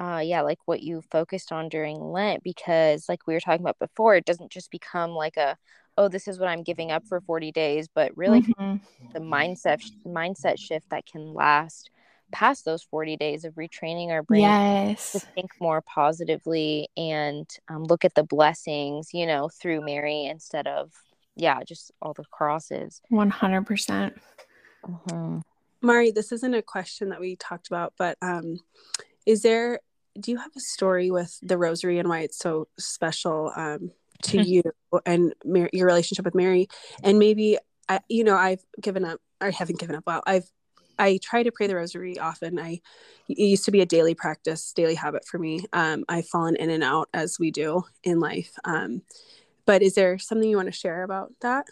uh 0.00 0.20
yeah 0.24 0.40
like 0.40 0.58
what 0.64 0.82
you 0.82 1.02
focused 1.10 1.52
on 1.52 1.68
during 1.68 2.00
lent 2.00 2.42
because 2.42 3.08
like 3.08 3.26
we 3.26 3.34
were 3.34 3.40
talking 3.40 3.60
about 3.60 3.78
before 3.78 4.16
it 4.16 4.24
doesn't 4.24 4.50
just 4.50 4.70
become 4.70 5.10
like 5.10 5.36
a 5.36 5.56
oh 5.98 6.08
this 6.08 6.26
is 6.26 6.38
what 6.38 6.48
i'm 6.48 6.62
giving 6.62 6.90
up 6.90 7.06
for 7.06 7.20
40 7.20 7.52
days 7.52 7.86
but 7.94 8.16
really 8.16 8.42
mm-hmm. 8.42 8.76
the 9.12 9.20
mindset 9.20 9.82
mindset 10.04 10.58
shift 10.58 10.88
that 10.90 11.06
can 11.06 11.34
last 11.34 11.90
past 12.32 12.64
those 12.64 12.82
40 12.84 13.16
days 13.16 13.44
of 13.44 13.54
retraining 13.54 14.10
our 14.10 14.22
brain 14.22 14.42
yes. 14.42 15.12
to 15.12 15.18
think 15.18 15.50
more 15.60 15.82
positively 15.82 16.88
and 16.96 17.48
um, 17.68 17.84
look 17.84 18.04
at 18.04 18.14
the 18.14 18.22
blessings 18.22 19.10
you 19.12 19.26
know 19.26 19.48
through 19.48 19.80
mary 19.84 20.24
instead 20.24 20.66
of 20.66 20.92
yeah 21.36 21.62
just 21.64 21.90
all 22.00 22.14
the 22.14 22.24
crosses 22.30 23.02
100% 23.12 24.14
mm-hmm. 24.86 25.38
mari 25.82 26.10
this 26.12 26.30
isn't 26.32 26.54
a 26.54 26.62
question 26.62 27.08
that 27.08 27.20
we 27.20 27.34
talked 27.36 27.66
about 27.66 27.92
but 27.98 28.16
um 28.22 28.58
is 29.26 29.42
there 29.42 29.80
do 30.20 30.30
you 30.30 30.38
have 30.38 30.52
a 30.56 30.60
story 30.60 31.10
with 31.10 31.38
the 31.42 31.58
rosary 31.58 31.98
and 31.98 32.08
why 32.08 32.20
it's 32.20 32.38
so 32.38 32.68
special 32.78 33.52
um, 33.56 33.90
to 34.22 34.42
you 34.42 34.62
and 35.06 35.34
Mary, 35.44 35.70
your 35.72 35.86
relationship 35.86 36.24
with 36.24 36.34
Mary? 36.34 36.68
And 37.02 37.18
maybe 37.18 37.58
I, 37.88 38.00
you 38.08 38.24
know, 38.24 38.36
I've 38.36 38.64
given 38.80 39.04
up. 39.04 39.20
I 39.40 39.50
haven't 39.50 39.80
given 39.80 39.96
up. 39.96 40.04
Well, 40.06 40.22
I've 40.26 40.50
I 40.98 41.18
try 41.22 41.42
to 41.42 41.50
pray 41.50 41.66
the 41.66 41.76
rosary 41.76 42.18
often. 42.18 42.58
I 42.58 42.80
it 43.28 43.38
used 43.38 43.64
to 43.64 43.70
be 43.70 43.80
a 43.80 43.86
daily 43.86 44.14
practice, 44.14 44.72
daily 44.72 44.94
habit 44.94 45.24
for 45.24 45.38
me. 45.38 45.64
Um, 45.72 46.04
I've 46.08 46.26
fallen 46.26 46.56
in 46.56 46.68
and 46.68 46.84
out 46.84 47.08
as 47.14 47.38
we 47.38 47.50
do 47.50 47.84
in 48.04 48.20
life. 48.20 48.52
Um, 48.64 49.02
but 49.64 49.82
is 49.82 49.94
there 49.94 50.18
something 50.18 50.48
you 50.48 50.56
want 50.56 50.66
to 50.68 50.72
share 50.72 51.02
about 51.02 51.32
that? 51.40 51.66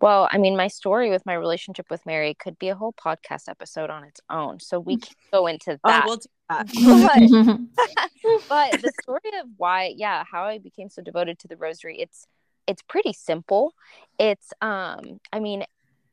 Well, 0.00 0.28
I 0.30 0.38
mean, 0.38 0.56
my 0.56 0.68
story 0.68 1.10
with 1.10 1.24
my 1.26 1.34
relationship 1.34 1.86
with 1.90 2.04
Mary 2.06 2.34
could 2.34 2.58
be 2.58 2.68
a 2.68 2.74
whole 2.74 2.92
podcast 2.92 3.48
episode 3.48 3.90
on 3.90 4.04
its 4.04 4.20
own. 4.30 4.60
So 4.60 4.80
we 4.80 4.96
mm. 4.96 5.02
can 5.02 5.14
go 5.32 5.46
into 5.46 5.78
that. 5.84 6.04
Oh, 6.04 6.06
we'll 6.06 6.20
but, 6.64 8.38
but 8.48 8.82
the 8.82 8.92
story 9.02 9.38
of 9.40 9.48
why, 9.56 9.94
yeah, 9.96 10.24
how 10.30 10.44
I 10.44 10.58
became 10.58 10.88
so 10.88 11.02
devoted 11.02 11.38
to 11.40 11.48
the 11.48 11.56
rosary, 11.56 12.00
it's 12.00 12.26
it's 12.66 12.82
pretty 12.82 13.12
simple. 13.12 13.74
It's 14.18 14.52
um, 14.60 15.20
I 15.32 15.40
mean, 15.40 15.64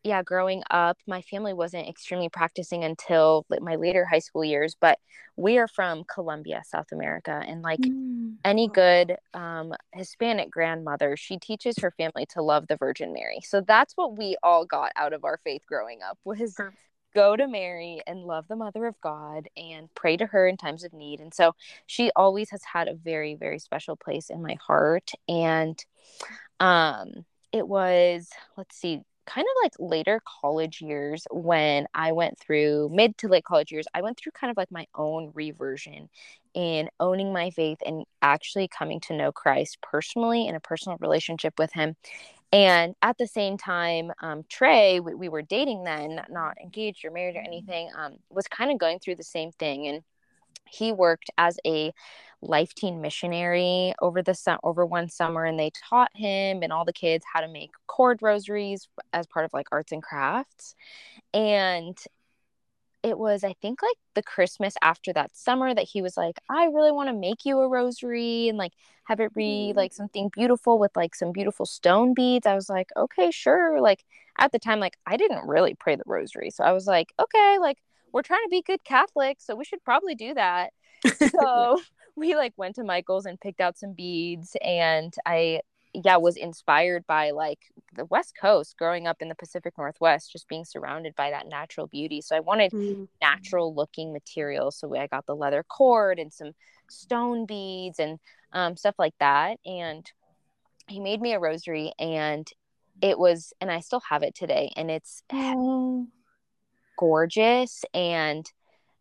yeah, 0.04 0.24
growing 0.24 0.64
up, 0.72 0.98
my 1.08 1.22
family 1.22 1.54
wasn't 1.54 1.88
extremely 1.88 2.30
practicing 2.30 2.84
until 2.84 3.46
like, 3.50 3.62
my 3.62 3.76
later 3.76 4.06
high 4.06 4.20
school 4.20 4.44
years, 4.44 4.76
but 4.80 4.98
we 5.36 5.58
are 5.58 5.68
from 5.68 6.04
Colombia, 6.04 6.62
South 6.66 6.88
America. 6.92 7.44
And 7.46 7.62
like 7.62 7.80
mm. 7.80 8.36
any 8.46 8.68
good 8.68 9.18
um, 9.34 9.74
Hispanic 9.94 10.50
grandmother, 10.50 11.16
she 11.18 11.38
teaches 11.38 11.78
her 11.80 11.92
family 11.92 12.26
to 12.34 12.42
love 12.42 12.68
the 12.68 12.78
Virgin 12.78 13.14
Mary. 13.14 13.40
So 13.44 13.62
that's 13.62 13.94
what 13.96 14.18
we 14.18 14.38
all 14.42 14.66
got 14.66 14.92
out 14.96 15.14
of 15.14 15.24
our 15.24 15.40
faith 15.44 15.64
growing 15.68 16.00
up 16.02 16.18
was 16.24 16.56
go 17.14 17.36
to 17.36 17.48
Mary 17.48 18.02
and 18.06 18.24
love 18.24 18.48
the 18.48 18.56
Mother 18.56 18.86
of 18.86 19.00
God 19.02 19.48
and 19.58 19.94
pray 19.96 20.18
to 20.18 20.26
her 20.28 20.48
in 20.48 20.58
times 20.58 20.84
of 20.84 20.94
need. 20.94 21.20
And 21.20 21.34
so 21.34 21.54
she 21.86 22.12
always 22.16 22.50
has 22.52 22.64
had 22.64 22.88
a 22.88 22.96
very, 22.96 23.36
very 23.36 23.60
special 23.60 23.96
place 23.96 24.30
in 24.30 24.42
my 24.42 24.58
heart. 24.66 25.12
And 25.28 25.84
um, 26.60 27.26
it 27.52 27.68
was, 27.68 28.30
let's 28.58 28.76
see, 28.76 29.02
kind 29.30 29.46
of 29.46 29.64
like 29.64 29.74
later 29.80 30.22
college 30.42 30.82
years 30.82 31.28
when 31.30 31.86
I 31.94 32.14
went 32.14 32.40
through 32.40 32.90
mid 32.92 33.18
to 33.20 33.28
late 33.28 33.44
college 33.44 33.72
years, 33.72 33.86
I 33.94 34.02
went 34.02 34.18
through 34.18 34.32
kind 34.32 34.50
of 34.50 34.58
like 34.58 34.72
my 34.72 34.88
own 34.96 35.32
reversion 35.36 36.10
in 36.56 36.90
owning 37.00 37.32
my 37.32 37.52
faith 37.52 37.78
and 37.86 38.06
actually 38.24 38.68
coming 38.68 39.00
to 39.02 39.16
know 39.16 39.32
Christ 39.32 39.78
personally 39.82 40.48
in 40.48 40.56
a 40.56 40.60
personal 40.60 40.98
relationship 41.00 41.54
with 41.60 41.72
Him. 41.74 41.96
And 42.52 42.96
at 43.02 43.18
the 43.18 43.28
same 43.28 43.58
time, 43.58 44.12
um, 44.22 44.44
Trey, 44.50 45.00
we, 45.00 45.14
we, 45.14 45.30
were 45.30 45.44
dating 45.44 45.84
then, 45.84 46.22
not 46.30 46.58
engaged 46.60 47.06
or 47.06 47.12
married 47.12 47.36
or 47.36 47.42
anything, 47.42 47.92
um, 47.96 48.16
was 48.32 48.48
kind 48.48 48.72
of 48.72 48.80
going 48.80 49.00
through 49.00 49.16
the 49.16 49.24
same 49.24 49.52
thing. 49.52 49.88
And 49.88 50.04
he 50.68 50.92
worked 50.92 51.30
as 51.38 51.60
a 51.66 51.94
life 52.42 52.74
teen 52.74 53.02
missionary 53.02 53.94
over 54.02 54.22
the 54.22 54.34
su- 54.34 54.58
over 54.64 54.86
one 54.86 55.10
summer 55.10 55.44
and 55.46 55.60
they 55.60 55.72
taught 55.90 56.12
him 56.16 56.64
and 56.64 56.72
all 56.72 56.86
the 56.86 56.94
kids 56.94 57.26
how 57.32 57.42
to 57.42 57.48
make 57.48 57.72
cord 57.88 58.22
rosaries 58.22 58.88
as 59.12 59.28
part 59.28 59.46
of 59.46 59.54
like 59.54 59.68
arts 59.72 59.92
and 59.92 60.02
crafts 60.02 60.76
and 61.34 61.98
it 63.04 63.18
was 63.18 63.44
i 63.44 63.54
think 63.62 63.82
like 63.82 63.96
the 64.14 64.24
christmas 64.24 64.76
after 64.82 65.14
that 65.14 65.36
summer 65.36 65.74
that 65.74 65.88
he 65.88 66.02
was 66.02 66.18
like 66.18 66.38
i 66.50 66.66
really 66.66 66.92
want 66.92 67.10
to 67.10 67.14
make 67.14 67.46
you 67.46 67.60
a 67.60 67.68
rosary 67.68 68.50
and 68.50 68.58
like 68.58 68.74
have 69.10 69.20
it 69.20 69.34
be 69.34 69.70
mm-hmm. 69.70 69.78
like 69.78 69.92
something 69.92 70.30
beautiful 70.34 70.78
with 70.78 70.96
like 70.96 71.16
some 71.16 71.32
beautiful 71.32 71.66
stone 71.66 72.14
beads. 72.14 72.46
I 72.46 72.54
was 72.54 72.70
like 72.70 72.90
okay 72.96 73.32
sure. 73.32 73.82
Like 73.82 74.06
at 74.38 74.52
the 74.52 74.60
time 74.60 74.80
like 74.80 74.98
i 75.06 75.18
didn't 75.18 75.48
really 75.48 75.74
pray 75.74 75.96
the 75.96 76.04
rosary 76.06 76.50
so 76.50 76.64
i 76.64 76.72
was 76.72 76.88
like 76.88 77.12
okay 77.20 77.58
like 77.60 77.78
we're 78.14 78.22
trying 78.22 78.44
to 78.46 78.50
be 78.50 78.62
good 78.62 78.84
catholics 78.84 79.46
so 79.46 79.56
we 79.56 79.66
should 79.66 79.84
probably 79.84 80.16
do 80.16 80.34
that. 80.34 80.72
So 81.20 81.80
we 82.16 82.36
like 82.36 82.54
went 82.58 82.76
to 82.76 82.84
Michael's 82.84 83.26
and 83.26 83.40
picked 83.40 83.62
out 83.62 83.78
some 83.78 83.94
beads 83.94 84.58
and 84.62 85.14
I 85.26 85.62
yeah 85.94 86.18
was 86.18 86.36
inspired 86.36 87.06
by 87.08 87.32
like 87.32 87.60
the 87.96 88.06
west 88.06 88.34
coast 88.40 88.78
growing 88.78 89.08
up 89.08 89.22
in 89.22 89.30
the 89.30 89.36
pacific 89.36 89.74
northwest 89.78 90.32
just 90.32 90.48
being 90.48 90.66
surrounded 90.66 91.16
by 91.16 91.32
that 91.32 91.48
natural 91.48 91.88
beauty 91.88 92.22
so 92.22 92.36
i 92.36 92.40
wanted 92.40 92.72
mm-hmm. 92.72 93.06
natural 93.22 93.74
looking 93.74 94.14
materials 94.14 94.78
so 94.78 94.96
i 94.96 95.08
got 95.08 95.26
the 95.26 95.36
leather 95.36 95.64
cord 95.64 96.20
and 96.20 96.32
some 96.32 96.52
stone 96.90 97.46
beads 97.46 98.00
and 98.00 98.20
um, 98.54 98.76
stuff 98.76 98.96
like 98.98 99.14
that 99.20 99.58
and 99.66 100.12
he 100.88 101.00
made 101.00 101.22
me 101.22 101.34
a 101.34 101.40
rosary 101.40 101.92
and 102.00 102.48
it 103.02 103.18
was 103.18 103.54
and 103.62 103.72
i 103.72 103.80
still 103.80 104.02
have 104.10 104.24
it 104.24 104.36
today 104.36 104.72
and 104.76 104.92
it's 104.92 105.24
oh. 105.32 106.08
gorgeous 106.98 107.84
and 107.94 108.52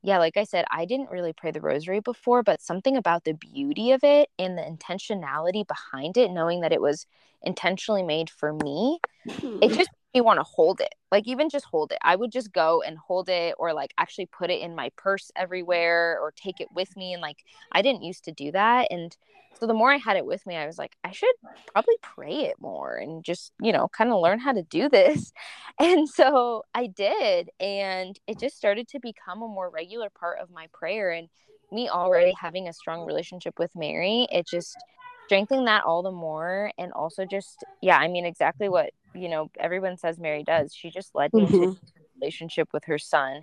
yeah, 0.02 0.18
like 0.18 0.36
I 0.36 0.44
said, 0.44 0.64
I 0.70 0.84
didn't 0.84 1.10
really 1.10 1.32
pray 1.32 1.50
the 1.50 1.60
rosary 1.60 2.00
before, 2.00 2.42
but 2.42 2.62
something 2.62 2.96
about 2.96 3.24
the 3.24 3.32
beauty 3.32 3.92
of 3.92 4.04
it 4.04 4.28
and 4.38 4.56
the 4.56 4.62
intentionality 4.62 5.66
behind 5.66 6.16
it, 6.16 6.30
knowing 6.30 6.60
that 6.60 6.72
it 6.72 6.80
was 6.80 7.06
intentionally 7.42 8.02
made 8.02 8.30
for 8.30 8.52
me, 8.52 9.00
it 9.26 9.32
hmm. 9.40 9.58
just 9.60 9.90
made 10.07 10.07
me 10.18 10.24
want 10.24 10.38
to 10.38 10.44
hold 10.44 10.80
it. 10.80 10.94
Like 11.12 11.26
even 11.26 11.48
just 11.48 11.64
hold 11.64 11.92
it. 11.92 11.98
I 12.02 12.16
would 12.16 12.32
just 12.32 12.52
go 12.52 12.82
and 12.82 12.98
hold 12.98 13.28
it 13.28 13.54
or 13.58 13.72
like 13.72 13.94
actually 13.98 14.26
put 14.26 14.50
it 14.50 14.60
in 14.60 14.74
my 14.74 14.90
purse 14.96 15.30
everywhere 15.36 16.18
or 16.20 16.32
take 16.32 16.60
it 16.60 16.68
with 16.74 16.96
me. 16.96 17.12
And 17.12 17.22
like 17.22 17.38
I 17.72 17.82
didn't 17.82 18.02
used 18.02 18.24
to 18.24 18.32
do 18.32 18.52
that. 18.52 18.88
And 18.90 19.16
so 19.58 19.66
the 19.66 19.74
more 19.74 19.90
I 19.92 19.96
had 19.96 20.16
it 20.16 20.26
with 20.26 20.46
me, 20.46 20.56
I 20.56 20.66
was 20.66 20.78
like, 20.78 20.96
I 21.02 21.10
should 21.10 21.34
probably 21.72 21.96
pray 22.02 22.44
it 22.44 22.56
more 22.60 22.96
and 22.96 23.24
just, 23.24 23.52
you 23.60 23.72
know, 23.72 23.88
kind 23.88 24.10
of 24.10 24.20
learn 24.20 24.38
how 24.38 24.52
to 24.52 24.62
do 24.62 24.88
this. 24.88 25.32
And 25.80 26.08
so 26.08 26.64
I 26.74 26.88
did. 26.88 27.50
And 27.60 28.18
it 28.26 28.40
just 28.40 28.56
started 28.56 28.88
to 28.88 28.98
become 28.98 29.42
a 29.42 29.48
more 29.48 29.70
regular 29.70 30.10
part 30.10 30.40
of 30.40 30.50
my 30.50 30.66
prayer. 30.72 31.12
And 31.12 31.28
me 31.70 31.88
already 31.88 32.32
having 32.40 32.66
a 32.66 32.72
strong 32.72 33.06
relationship 33.06 33.60
with 33.60 33.70
Mary, 33.76 34.26
it 34.32 34.48
just 34.48 34.76
strengthened 35.26 35.68
that 35.68 35.84
all 35.84 36.02
the 36.02 36.10
more. 36.10 36.72
And 36.78 36.92
also 36.92 37.24
just, 37.24 37.64
yeah, 37.80 37.96
I 37.96 38.08
mean, 38.08 38.26
exactly 38.26 38.68
what, 38.68 38.90
you 39.14 39.28
know, 39.28 39.50
everyone 39.58 39.96
says 39.96 40.18
Mary 40.18 40.44
does. 40.44 40.74
She 40.74 40.90
just 40.90 41.14
led 41.14 41.32
me 41.32 41.46
mm-hmm. 41.46 41.72
to 41.72 41.78
relationship 42.20 42.68
with 42.72 42.84
her 42.84 42.98
son. 42.98 43.42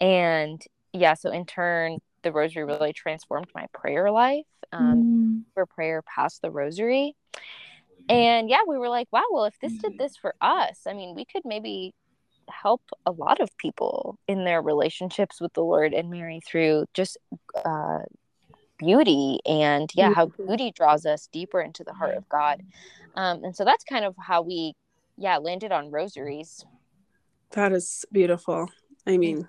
And 0.00 0.62
yeah, 0.92 1.14
so 1.14 1.30
in 1.30 1.46
turn, 1.46 1.98
the 2.22 2.32
rosary 2.32 2.64
really 2.64 2.92
transformed 2.92 3.48
my 3.54 3.66
prayer 3.72 4.10
life 4.10 4.46
um, 4.72 5.44
mm. 5.44 5.54
for 5.54 5.66
prayer 5.66 6.02
past 6.02 6.42
the 6.42 6.50
rosary. 6.50 7.14
And 8.08 8.48
yeah, 8.48 8.60
we 8.66 8.78
were 8.78 8.88
like, 8.88 9.08
wow, 9.12 9.24
well, 9.30 9.44
if 9.44 9.58
this 9.60 9.74
did 9.74 9.98
this 9.98 10.16
for 10.16 10.34
us, 10.40 10.80
I 10.86 10.92
mean, 10.92 11.14
we 11.14 11.24
could 11.24 11.42
maybe 11.44 11.94
help 12.48 12.82
a 13.06 13.12
lot 13.12 13.40
of 13.40 13.56
people 13.56 14.18
in 14.26 14.44
their 14.44 14.60
relationships 14.60 15.40
with 15.40 15.52
the 15.52 15.62
Lord 15.62 15.94
and 15.94 16.10
Mary 16.10 16.40
through 16.46 16.86
just 16.94 17.16
uh, 17.64 18.00
beauty 18.78 19.38
and 19.46 19.90
yeah, 19.94 20.12
how 20.12 20.26
beauty 20.26 20.72
draws 20.72 21.06
us 21.06 21.28
deeper 21.32 21.60
into 21.60 21.84
the 21.84 21.92
heart 21.92 22.16
of 22.16 22.28
God. 22.28 22.62
Um, 23.14 23.44
and 23.44 23.54
so 23.54 23.64
that's 23.64 23.84
kind 23.84 24.04
of 24.04 24.16
how 24.18 24.42
we, 24.42 24.74
yeah, 25.16 25.38
landed 25.38 25.72
on 25.72 25.90
rosaries. 25.90 26.64
That 27.52 27.72
is 27.72 28.04
beautiful. 28.10 28.68
I 29.06 29.18
mean, 29.18 29.48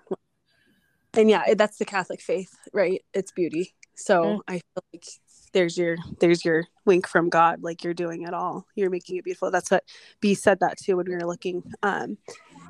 and 1.16 1.30
yeah, 1.30 1.54
that's 1.54 1.78
the 1.78 1.86
Catholic 1.86 2.22
faith, 2.22 2.56
right? 2.74 3.04
It's 3.14 3.32
beauty. 3.32 3.74
So 3.96 4.24
mm. 4.24 4.40
I 4.48 4.54
feel 4.54 4.84
like 4.94 5.06
there's 5.54 5.78
your 5.78 5.98
there's 6.20 6.44
your 6.44 6.66
wink 6.86 7.08
from 7.08 7.30
God. 7.30 7.62
Like 7.62 7.84
you're 7.84 7.94
doing 7.94 8.24
it 8.24 8.34
all. 8.34 8.66
You're 8.76 8.90
making 8.90 9.18
it 9.18 9.24
beautiful. 9.24 9.52
That's 9.52 9.72
what 9.72 9.84
B 10.20 10.34
said 10.34 10.60
that 10.60 10.78
too 10.78 10.98
when 10.98 11.06
we 11.08 11.16
were 11.16 11.28
looking 11.28 11.64
um, 11.84 12.18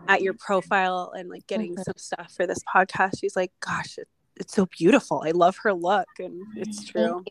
at 0.07 0.21
your 0.21 0.33
profile 0.33 1.13
and 1.17 1.29
like 1.29 1.47
getting 1.47 1.73
mm-hmm. 1.73 1.83
some 1.83 1.97
stuff 1.97 2.33
for 2.35 2.45
this 2.45 2.59
podcast. 2.63 3.19
She's 3.19 3.35
like, 3.35 3.51
"Gosh, 3.61 3.97
it, 3.97 4.07
it's 4.35 4.53
so 4.53 4.65
beautiful. 4.65 5.23
I 5.25 5.31
love 5.31 5.57
her 5.63 5.73
look," 5.73 6.07
and 6.19 6.41
it's 6.55 6.85
true. 6.85 7.23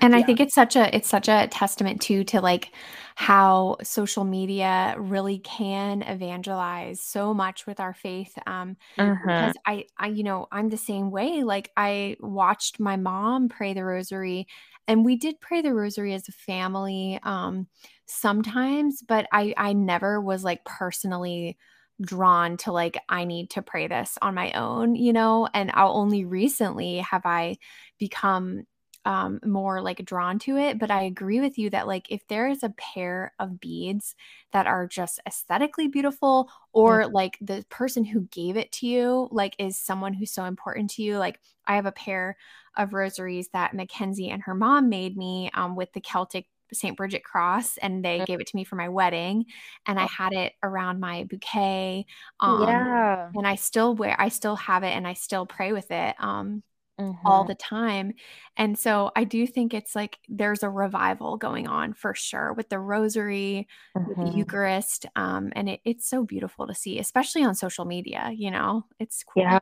And 0.00 0.12
yeah. 0.12 0.18
I 0.18 0.22
think 0.22 0.40
it's 0.40 0.54
such 0.54 0.76
a 0.76 0.94
it's 0.94 1.08
such 1.08 1.28
a 1.28 1.48
testament 1.48 2.00
too 2.00 2.24
to 2.24 2.40
like 2.40 2.72
how 3.16 3.76
social 3.82 4.24
media 4.24 4.96
really 4.98 5.38
can 5.38 6.02
evangelize 6.02 7.00
so 7.00 7.32
much 7.32 7.66
with 7.66 7.80
our 7.80 7.94
faith. 7.94 8.36
Um, 8.46 8.76
uh-huh. 8.98 9.14
because 9.22 9.54
I 9.66 9.86
I 9.98 10.08
you 10.08 10.24
know 10.24 10.46
I'm 10.52 10.68
the 10.68 10.76
same 10.76 11.10
way. 11.10 11.42
Like 11.42 11.70
I 11.76 12.16
watched 12.20 12.80
my 12.80 12.96
mom 12.96 13.48
pray 13.48 13.72
the 13.72 13.84
rosary, 13.84 14.46
and 14.88 15.04
we 15.04 15.16
did 15.16 15.40
pray 15.40 15.62
the 15.62 15.74
rosary 15.74 16.12
as 16.12 16.28
a 16.28 16.32
family 16.32 17.18
um, 17.22 17.68
sometimes, 18.06 19.02
but 19.06 19.26
I 19.32 19.54
I 19.56 19.72
never 19.72 20.20
was 20.20 20.44
like 20.44 20.64
personally 20.64 21.56
drawn 22.00 22.56
to 22.58 22.72
like 22.72 22.98
I 23.08 23.24
need 23.24 23.50
to 23.50 23.62
pray 23.62 23.86
this 23.86 24.18
on 24.20 24.34
my 24.34 24.52
own, 24.52 24.96
you 24.96 25.12
know, 25.12 25.48
and 25.54 25.70
I'll 25.72 25.96
only 25.96 26.24
recently 26.24 26.98
have 26.98 27.22
I 27.24 27.56
become 27.98 28.64
um, 29.04 29.40
more 29.44 29.80
like 29.80 30.04
drawn 30.04 30.38
to 30.40 30.56
it. 30.56 30.78
But 30.78 30.90
I 30.90 31.02
agree 31.02 31.40
with 31.40 31.58
you 31.58 31.70
that 31.70 31.86
like 31.86 32.10
if 32.10 32.26
there 32.28 32.48
is 32.48 32.62
a 32.62 32.74
pair 32.76 33.32
of 33.38 33.60
beads 33.60 34.14
that 34.52 34.66
are 34.66 34.86
just 34.86 35.20
aesthetically 35.26 35.88
beautiful, 35.88 36.50
or 36.72 37.06
like 37.06 37.38
the 37.40 37.64
person 37.68 38.04
who 38.04 38.22
gave 38.30 38.56
it 38.56 38.72
to 38.72 38.86
you 38.86 39.28
like 39.30 39.54
is 39.58 39.78
someone 39.78 40.14
who's 40.14 40.30
so 40.30 40.44
important 40.44 40.90
to 40.90 41.02
you, 41.02 41.18
like 41.18 41.40
I 41.66 41.76
have 41.76 41.86
a 41.86 41.92
pair 41.92 42.36
of 42.76 42.92
rosaries 42.92 43.48
that 43.52 43.74
Mackenzie 43.74 44.30
and 44.30 44.42
her 44.42 44.54
mom 44.54 44.88
made 44.88 45.16
me 45.16 45.50
um, 45.54 45.76
with 45.76 45.92
the 45.92 46.00
Celtic 46.00 46.46
St. 46.72 46.96
Bridget 46.96 47.24
cross 47.24 47.76
and 47.78 48.04
they 48.04 48.24
gave 48.26 48.40
it 48.40 48.46
to 48.48 48.56
me 48.56 48.64
for 48.64 48.76
my 48.76 48.88
wedding 48.88 49.46
and 49.86 49.98
I 49.98 50.04
oh. 50.04 50.08
had 50.08 50.32
it 50.32 50.54
around 50.62 51.00
my 51.00 51.24
bouquet. 51.24 52.06
Um, 52.40 52.62
yeah. 52.62 53.30
And 53.34 53.46
I 53.46 53.54
still 53.54 53.94
wear, 53.94 54.16
I 54.18 54.28
still 54.28 54.56
have 54.56 54.82
it 54.82 54.90
and 54.90 55.06
I 55.06 55.12
still 55.14 55.46
pray 55.46 55.72
with 55.72 55.90
it. 55.90 56.16
Um, 56.18 56.62
Mm-hmm. 57.00 57.26
all 57.26 57.42
the 57.42 57.56
time. 57.56 58.12
And 58.56 58.78
so 58.78 59.10
I 59.16 59.24
do 59.24 59.48
think 59.48 59.74
it's 59.74 59.96
like 59.96 60.16
there's 60.28 60.62
a 60.62 60.70
revival 60.70 61.36
going 61.36 61.66
on 61.66 61.92
for 61.92 62.14
sure 62.14 62.52
with 62.52 62.68
the 62.68 62.78
rosary, 62.78 63.66
mm-hmm. 63.96 64.08
with 64.08 64.18
the 64.18 64.38
Eucharist. 64.38 65.04
Um, 65.16 65.52
and 65.56 65.68
it, 65.70 65.80
it's 65.84 66.08
so 66.08 66.24
beautiful 66.24 66.68
to 66.68 66.74
see, 66.74 67.00
especially 67.00 67.42
on 67.42 67.56
social 67.56 67.84
media, 67.84 68.30
you 68.32 68.52
know, 68.52 68.84
it's 69.00 69.24
cool. 69.24 69.42
Yeah, 69.42 69.58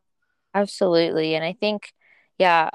absolutely. 0.53 1.35
And 1.35 1.43
I 1.43 1.55
think, 1.55 1.95
yeah, 2.37 2.69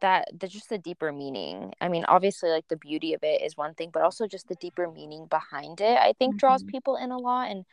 that 0.00 0.28
the 0.38 0.46
just 0.46 0.68
the 0.68 0.76
deeper 0.76 1.10
meaning. 1.10 1.72
I 1.80 1.88
mean, 1.88 2.04
obviously 2.06 2.50
like 2.50 2.68
the 2.68 2.76
beauty 2.76 3.14
of 3.14 3.22
it 3.22 3.40
is 3.40 3.56
one 3.56 3.72
thing, 3.72 3.88
but 3.94 4.02
also 4.02 4.26
just 4.26 4.46
the 4.46 4.56
deeper 4.56 4.90
meaning 4.90 5.26
behind 5.26 5.80
it, 5.80 5.96
I 5.98 6.12
think 6.18 6.32
mm-hmm. 6.34 6.38
draws 6.38 6.62
people 6.64 6.96
in 6.96 7.12
a 7.12 7.18
lot. 7.18 7.50
And 7.50 7.64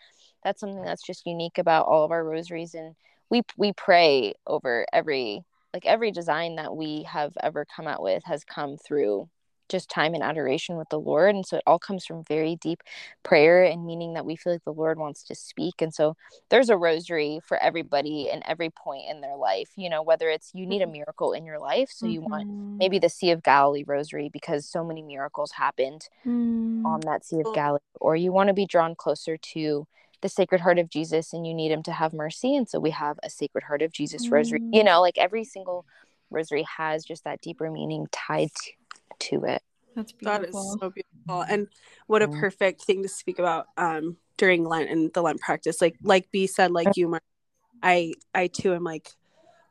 that's 0.44 0.62
something 0.62 0.84
that's 0.84 1.04
just 1.04 1.26
unique 1.26 1.58
about 1.58 1.88
all 1.88 2.06
of 2.06 2.12
our 2.12 2.24
rosaries. 2.24 2.76
And 2.76 2.96
we 3.30 3.42
we 3.58 3.74
pray 3.74 4.36
over 4.48 4.86
every 4.94 5.44
like 5.74 5.86
every 5.86 6.12
design 6.12 6.56
that 6.56 6.76
we 6.76 7.04
have 7.04 7.34
ever 7.42 7.66
come 7.66 7.88
out 7.88 8.02
with 8.02 8.24
has 8.26 8.44
come 8.44 8.78
through 8.78 9.30
just 9.70 9.90
time 9.90 10.14
and 10.14 10.24
adoration 10.24 10.76
with 10.76 10.90
the 10.90 11.00
Lord. 11.00 11.36
And 11.36 11.46
so 11.46 11.58
it 11.58 11.64
all 11.66 11.80
comes 11.80 12.06
from 12.06 12.24
very 12.24 12.56
deep 12.56 12.82
prayer 13.24 13.64
and 13.64 13.86
meaning 13.86 14.16
that 14.16 14.26
we 14.26 14.36
feel 14.36 14.52
like 14.52 14.64
the 14.66 14.74
Lord 14.74 14.98
wants 14.98 15.24
to 15.26 15.36
speak. 15.36 15.76
And 15.82 15.94
so 15.94 16.16
there's 16.50 16.70
a 16.70 16.78
rosary 16.78 17.40
for 17.46 17.58
everybody 17.58 18.30
in 18.32 18.42
every 18.46 18.72
point 18.72 19.04
in 19.10 19.22
their 19.22 19.36
life, 19.36 19.70
you 19.76 19.90
know, 19.90 20.02
whether 20.02 20.28
it's 20.28 20.52
you 20.54 20.66
need 20.66 20.82
a 20.82 20.86
mm-hmm. 20.86 20.94
miracle 20.94 21.34
in 21.34 21.46
your 21.46 21.60
life. 21.60 21.90
So 21.94 22.08
you 22.08 22.22
mm-hmm. 22.22 22.32
want 22.32 22.78
maybe 22.80 23.00
the 23.00 23.10
Sea 23.10 23.32
of 23.32 23.44
Galilee 23.44 23.84
rosary 23.86 24.30
because 24.34 24.66
so 24.66 24.84
many 24.84 25.02
miracles 25.02 25.52
happened 25.52 26.08
mm. 26.26 26.84
on 26.84 27.02
that 27.02 27.24
Sea 27.24 27.42
of 27.46 27.54
Galilee, 27.54 27.80
or 28.02 28.16
you 28.16 28.32
want 28.32 28.48
to 28.48 28.54
be 28.54 28.66
drawn 28.66 28.96
closer 28.96 29.38
to 29.38 29.88
the 30.22 30.30
Sacred 30.30 30.62
Heart 30.62 30.80
of 30.80 30.90
Jesus 30.90 31.34
and 31.34 31.46
you 31.48 31.54
need 31.54 31.72
him 31.72 31.84
to 31.84 31.92
have 31.92 32.14
mercy. 32.14 32.56
And 32.56 32.68
so 32.68 32.80
we 32.80 32.92
have 32.92 33.20
a 33.24 33.30
Sacred 33.30 33.64
Heart 33.64 33.82
of 33.82 33.92
Jesus 33.92 34.28
mm. 34.28 34.32
rosary. 34.32 34.62
You 34.72 34.84
know, 34.84 35.02
like 35.02 35.18
every 35.18 35.44
single 35.44 35.86
rosary 36.30 36.64
has 36.64 37.06
just 37.06 37.24
that 37.24 37.42
deeper 37.42 37.70
meaning 37.72 38.08
tied 38.12 38.52
to 38.54 38.72
to 39.20 39.46
it. 39.46 39.62
That's 39.96 40.12
beautiful. 40.12 40.42
That 40.42 40.50
is 40.50 40.78
so 40.80 40.90
beautiful. 40.90 41.42
And 41.42 41.68
what 42.08 42.22
a 42.22 42.28
perfect 42.28 42.84
thing 42.84 43.04
to 43.04 43.10
speak 43.10 43.40
about 43.40 43.68
um 43.78 44.18
during 44.38 44.64
Lent 44.64 44.90
and 44.90 45.12
the 45.14 45.22
Lent 45.22 45.42
practice. 45.42 45.82
Like 45.82 45.96
like 46.02 46.32
B 46.32 46.48
said, 46.48 46.72
like 46.72 46.96
you 46.96 47.08
Mark, 47.08 47.24
I 47.84 48.14
I 48.34 48.48
too 48.48 48.74
am 48.74 48.84
like 48.84 49.10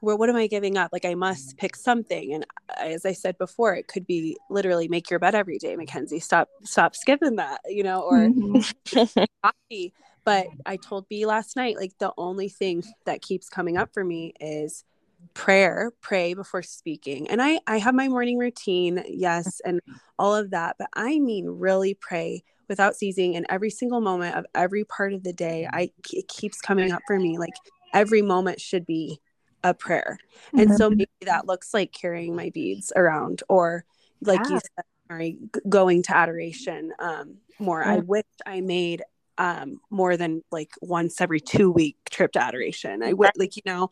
well, 0.00 0.16
what 0.16 0.28
am 0.28 0.36
I 0.36 0.46
giving 0.46 0.76
up? 0.76 0.90
Like 0.92 1.04
I 1.04 1.14
must 1.14 1.56
pick 1.56 1.74
something. 1.74 2.32
And 2.32 2.46
as 2.76 3.04
I 3.04 3.12
said 3.12 3.36
before, 3.36 3.74
it 3.74 3.88
could 3.88 4.06
be 4.06 4.36
literally 4.48 4.86
make 4.86 5.10
your 5.10 5.18
bed 5.18 5.34
every 5.34 5.58
day, 5.58 5.74
Mackenzie. 5.74 6.20
Stop 6.20 6.48
stop 6.62 6.94
skipping 6.94 7.36
that, 7.36 7.60
you 7.66 7.82
know, 7.82 8.02
or 8.02 8.18
mm-hmm. 8.18 9.24
coffee. 9.42 9.92
But 10.28 10.48
I 10.66 10.76
told 10.76 11.08
B 11.08 11.24
last 11.24 11.56
night, 11.56 11.76
like 11.78 11.96
the 11.96 12.12
only 12.18 12.50
thing 12.50 12.84
that 13.06 13.22
keeps 13.22 13.48
coming 13.48 13.78
up 13.78 13.94
for 13.94 14.04
me 14.04 14.34
is 14.38 14.84
prayer 15.32 15.90
pray 16.02 16.34
before 16.34 16.62
speaking. 16.62 17.30
And 17.30 17.40
i 17.40 17.60
i 17.66 17.78
have 17.78 17.94
my 17.94 18.08
morning 18.08 18.36
routine 18.36 19.02
yes 19.08 19.60
and 19.64 19.80
all 20.18 20.34
of 20.34 20.50
that 20.50 20.76
but 20.78 20.88
i 20.94 21.18
mean 21.18 21.46
really 21.46 21.94
pray 21.94 22.44
without 22.68 22.94
ceasing 22.94 23.34
in 23.34 23.46
every 23.48 23.70
single 23.70 24.02
moment 24.02 24.36
of 24.36 24.44
every 24.54 24.84
part 24.84 25.14
of 25.14 25.24
the 25.24 25.32
day. 25.32 25.66
I 25.72 25.90
it 26.12 26.28
keeps 26.28 26.60
coming 26.60 26.92
up 26.92 27.00
for 27.06 27.18
me 27.18 27.38
like 27.38 27.54
every 27.94 28.20
moment 28.20 28.60
should 28.60 28.84
be 28.84 29.20
a 29.64 29.72
prayer. 29.72 30.18
And 30.52 30.68
mm-hmm. 30.68 30.76
so 30.76 30.90
maybe 30.90 31.08
that 31.22 31.46
looks 31.46 31.72
like 31.72 31.90
carrying 31.90 32.36
my 32.36 32.50
beads 32.50 32.92
around 32.94 33.42
or 33.48 33.86
like 34.20 34.40
yeah. 34.44 34.56
you 34.56 34.60
said 34.60 35.64
going 35.70 36.02
to 36.02 36.14
adoration 36.14 36.92
um 36.98 37.38
more. 37.58 37.82
I 37.82 37.96
wish 37.96 38.24
i 38.44 38.60
made 38.60 39.02
um 39.38 39.80
more 39.90 40.16
than 40.16 40.42
like 40.50 40.72
once 40.82 41.20
every 41.20 41.40
two 41.40 41.70
week 41.70 41.96
trip 42.10 42.32
to 42.32 42.42
adoration 42.42 43.02
i 43.02 43.12
would 43.12 43.30
like 43.36 43.56
you 43.56 43.62
know 43.64 43.88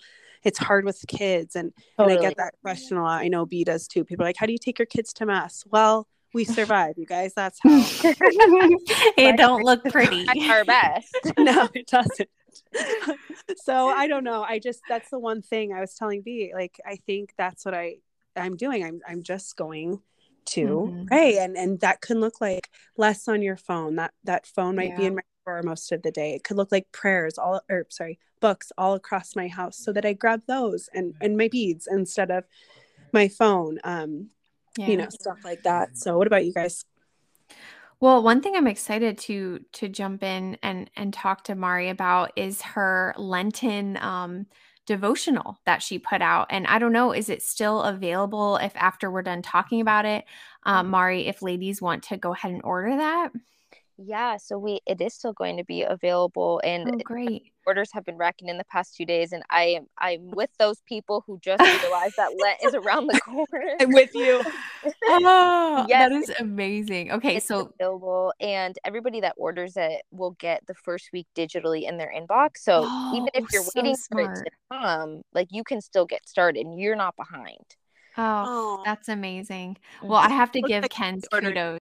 it's 0.46 0.58
hard 0.58 0.84
with 0.84 1.04
kids 1.08 1.56
and 1.56 1.72
totally. 1.96 2.16
and 2.16 2.24
I 2.24 2.28
get 2.28 2.36
that 2.36 2.54
question 2.62 2.96
a 2.96 3.02
lot. 3.02 3.20
I 3.20 3.26
know 3.26 3.46
B 3.46 3.64
does 3.64 3.88
too. 3.88 4.04
People 4.04 4.24
are 4.24 4.28
like, 4.28 4.36
how 4.36 4.46
do 4.46 4.52
you 4.52 4.58
take 4.58 4.78
your 4.78 4.86
kids 4.86 5.12
to 5.14 5.26
mass? 5.26 5.64
Well, 5.68 6.06
we 6.32 6.44
survive, 6.44 6.94
you 6.98 7.04
guys. 7.04 7.32
That's 7.34 7.58
how 7.62 7.70
it 7.72 9.36
don't 9.36 9.64
look 9.64 9.82
pretty. 9.90 10.24
Our 10.48 10.64
best. 10.64 11.16
no, 11.38 11.68
it 11.74 11.88
doesn't. 11.88 12.28
so 13.56 13.88
I 13.88 14.06
don't 14.06 14.22
know. 14.22 14.42
I 14.42 14.60
just 14.60 14.82
that's 14.88 15.10
the 15.10 15.18
one 15.18 15.42
thing 15.42 15.72
I 15.72 15.80
was 15.80 15.94
telling 15.94 16.22
B. 16.22 16.52
Like 16.54 16.78
I 16.86 16.96
think 17.06 17.32
that's 17.36 17.64
what 17.64 17.74
I 17.74 17.96
I'm 18.36 18.56
doing. 18.56 18.84
I'm 18.84 19.00
I'm 19.06 19.22
just 19.24 19.56
going 19.56 20.00
to 20.46 20.66
mm-hmm. 20.66 21.04
pray 21.06 21.38
and 21.38 21.56
and 21.56 21.80
that 21.80 22.02
can 22.02 22.20
look 22.20 22.40
like 22.40 22.68
less 22.96 23.26
on 23.26 23.42
your 23.42 23.56
phone. 23.56 23.96
That 23.96 24.12
that 24.24 24.46
phone 24.46 24.76
might 24.76 24.90
yeah. 24.90 24.96
be 24.96 25.06
in 25.06 25.14
my 25.16 25.22
drawer 25.46 25.62
most 25.62 25.92
of 25.92 26.02
the 26.02 26.10
day. 26.10 26.34
It 26.34 26.44
could 26.44 26.56
look 26.56 26.72
like 26.72 26.90
prayers 26.92 27.38
all 27.38 27.60
or 27.70 27.86
sorry, 27.88 28.18
books 28.40 28.72
all 28.76 28.94
across 28.94 29.36
my 29.36 29.48
house 29.48 29.78
so 29.78 29.92
that 29.92 30.04
I 30.04 30.12
grab 30.12 30.42
those 30.46 30.88
and 30.92 31.14
and 31.20 31.36
my 31.36 31.48
beads 31.48 31.88
instead 31.90 32.30
of 32.30 32.44
my 33.12 33.28
phone. 33.28 33.78
Um, 33.84 34.30
yeah. 34.76 34.88
you 34.88 34.96
know, 34.96 35.08
stuff 35.08 35.38
like 35.44 35.62
that. 35.62 35.96
So 35.96 36.18
what 36.18 36.26
about 36.26 36.44
you 36.44 36.52
guys? 36.52 36.84
Well, 37.98 38.22
one 38.22 38.42
thing 38.42 38.56
I'm 38.56 38.66
excited 38.66 39.16
to 39.18 39.60
to 39.74 39.88
jump 39.88 40.22
in 40.22 40.58
and 40.62 40.90
and 40.96 41.14
talk 41.14 41.44
to 41.44 41.54
Mari 41.54 41.88
about 41.88 42.32
is 42.36 42.62
her 42.62 43.14
Lenten 43.16 43.96
um 43.98 44.46
devotional 44.86 45.58
that 45.66 45.82
she 45.82 45.98
put 45.98 46.22
out. 46.22 46.46
And 46.50 46.64
I 46.68 46.78
don't 46.78 46.92
know, 46.92 47.12
is 47.12 47.28
it 47.28 47.42
still 47.42 47.82
available 47.82 48.56
if 48.58 48.70
after 48.76 49.10
we're 49.10 49.22
done 49.22 49.42
talking 49.42 49.80
about 49.80 50.04
it, 50.04 50.24
um, 50.62 50.90
Mari, 50.90 51.26
if 51.26 51.42
ladies 51.42 51.82
want 51.82 52.04
to 52.04 52.16
go 52.16 52.32
ahead 52.32 52.52
and 52.52 52.62
order 52.62 52.96
that? 52.96 53.32
Yeah, 53.98 54.36
so 54.36 54.58
we 54.58 54.80
it 54.86 55.00
is 55.00 55.14
still 55.14 55.32
going 55.32 55.56
to 55.56 55.64
be 55.64 55.82
available 55.82 56.60
and 56.62 56.96
oh, 56.96 56.98
great. 56.98 57.52
orders 57.66 57.90
have 57.94 58.04
been 58.04 58.18
racking 58.18 58.48
in 58.48 58.58
the 58.58 58.64
past 58.64 58.94
two 58.94 59.06
days 59.06 59.32
and 59.32 59.42
I 59.48 59.64
am 59.64 59.86
I'm 59.96 60.30
with 60.32 60.50
those 60.58 60.82
people 60.86 61.24
who 61.26 61.38
just 61.40 61.62
realized 61.62 62.16
that 62.18 62.32
Lent 62.38 62.58
is 62.62 62.74
around 62.74 63.06
the 63.06 63.18
corner. 63.20 63.76
I'm 63.80 63.92
with 63.92 64.14
you. 64.14 64.42
oh, 65.04 65.86
yes, 65.88 66.10
that 66.10 66.12
is 66.12 66.30
amazing. 66.38 67.10
Okay, 67.12 67.40
so 67.40 67.72
available 67.80 68.34
and 68.38 68.78
everybody 68.84 69.20
that 69.22 69.34
orders 69.38 69.76
it 69.76 70.02
will 70.10 70.32
get 70.32 70.66
the 70.66 70.74
first 70.74 71.08
week 71.14 71.26
digitally 71.34 71.88
in 71.88 71.96
their 71.96 72.12
inbox. 72.14 72.58
So 72.58 72.82
oh, 72.84 73.12
even 73.14 73.28
if 73.32 73.50
you're 73.50 73.62
so 73.62 73.70
waiting 73.74 73.96
smart. 73.96 74.26
for 74.26 74.42
it 74.42 74.44
to 74.44 74.50
come, 74.70 75.22
like 75.32 75.48
you 75.50 75.64
can 75.64 75.80
still 75.80 76.04
get 76.04 76.28
started 76.28 76.66
and 76.66 76.78
you're 76.78 76.96
not 76.96 77.16
behind. 77.16 77.64
Oh, 78.18 78.44
oh. 78.46 78.82
that's 78.84 79.08
amazing. 79.08 79.78
Well, 80.02 80.18
I 80.18 80.30
have 80.30 80.52
to 80.52 80.60
give 80.62 80.84
Kenz 80.84 81.24
kudos 81.30 81.80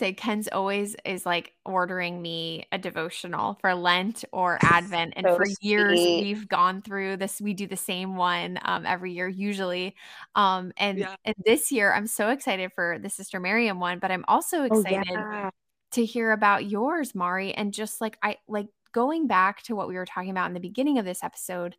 say 0.00 0.12
Kenz 0.12 0.48
always 0.50 0.96
is 1.04 1.24
like 1.24 1.52
ordering 1.64 2.20
me 2.20 2.66
a 2.72 2.78
devotional 2.78 3.56
for 3.60 3.74
Lent 3.74 4.24
or 4.32 4.58
Advent. 4.62 5.14
And 5.16 5.26
so 5.26 5.36
for 5.36 5.46
years 5.60 6.00
sweet. 6.00 6.22
we've 6.22 6.48
gone 6.48 6.82
through 6.82 7.18
this, 7.18 7.40
we 7.40 7.54
do 7.54 7.68
the 7.68 7.76
same 7.76 8.16
one 8.16 8.58
um, 8.64 8.84
every 8.86 9.12
year, 9.12 9.28
usually. 9.28 9.94
Um, 10.34 10.72
and, 10.76 10.98
yeah. 10.98 11.14
and 11.24 11.36
this 11.44 11.70
year 11.70 11.92
I'm 11.92 12.08
so 12.08 12.30
excited 12.30 12.72
for 12.72 12.98
the 12.98 13.10
Sister 13.10 13.38
Miriam 13.38 13.78
one, 13.78 14.00
but 14.00 14.10
I'm 14.10 14.24
also 14.26 14.64
excited 14.64 15.06
oh, 15.10 15.14
yeah. 15.14 15.50
to 15.92 16.04
hear 16.04 16.32
about 16.32 16.68
yours, 16.68 17.14
Mari. 17.14 17.52
And 17.54 17.72
just 17.72 18.00
like 18.00 18.18
I 18.22 18.38
like 18.48 18.66
going 18.92 19.26
back 19.28 19.62
to 19.64 19.76
what 19.76 19.86
we 19.86 19.94
were 19.94 20.06
talking 20.06 20.30
about 20.30 20.48
in 20.48 20.54
the 20.54 20.60
beginning 20.60 20.98
of 20.98 21.04
this 21.04 21.22
episode 21.22 21.76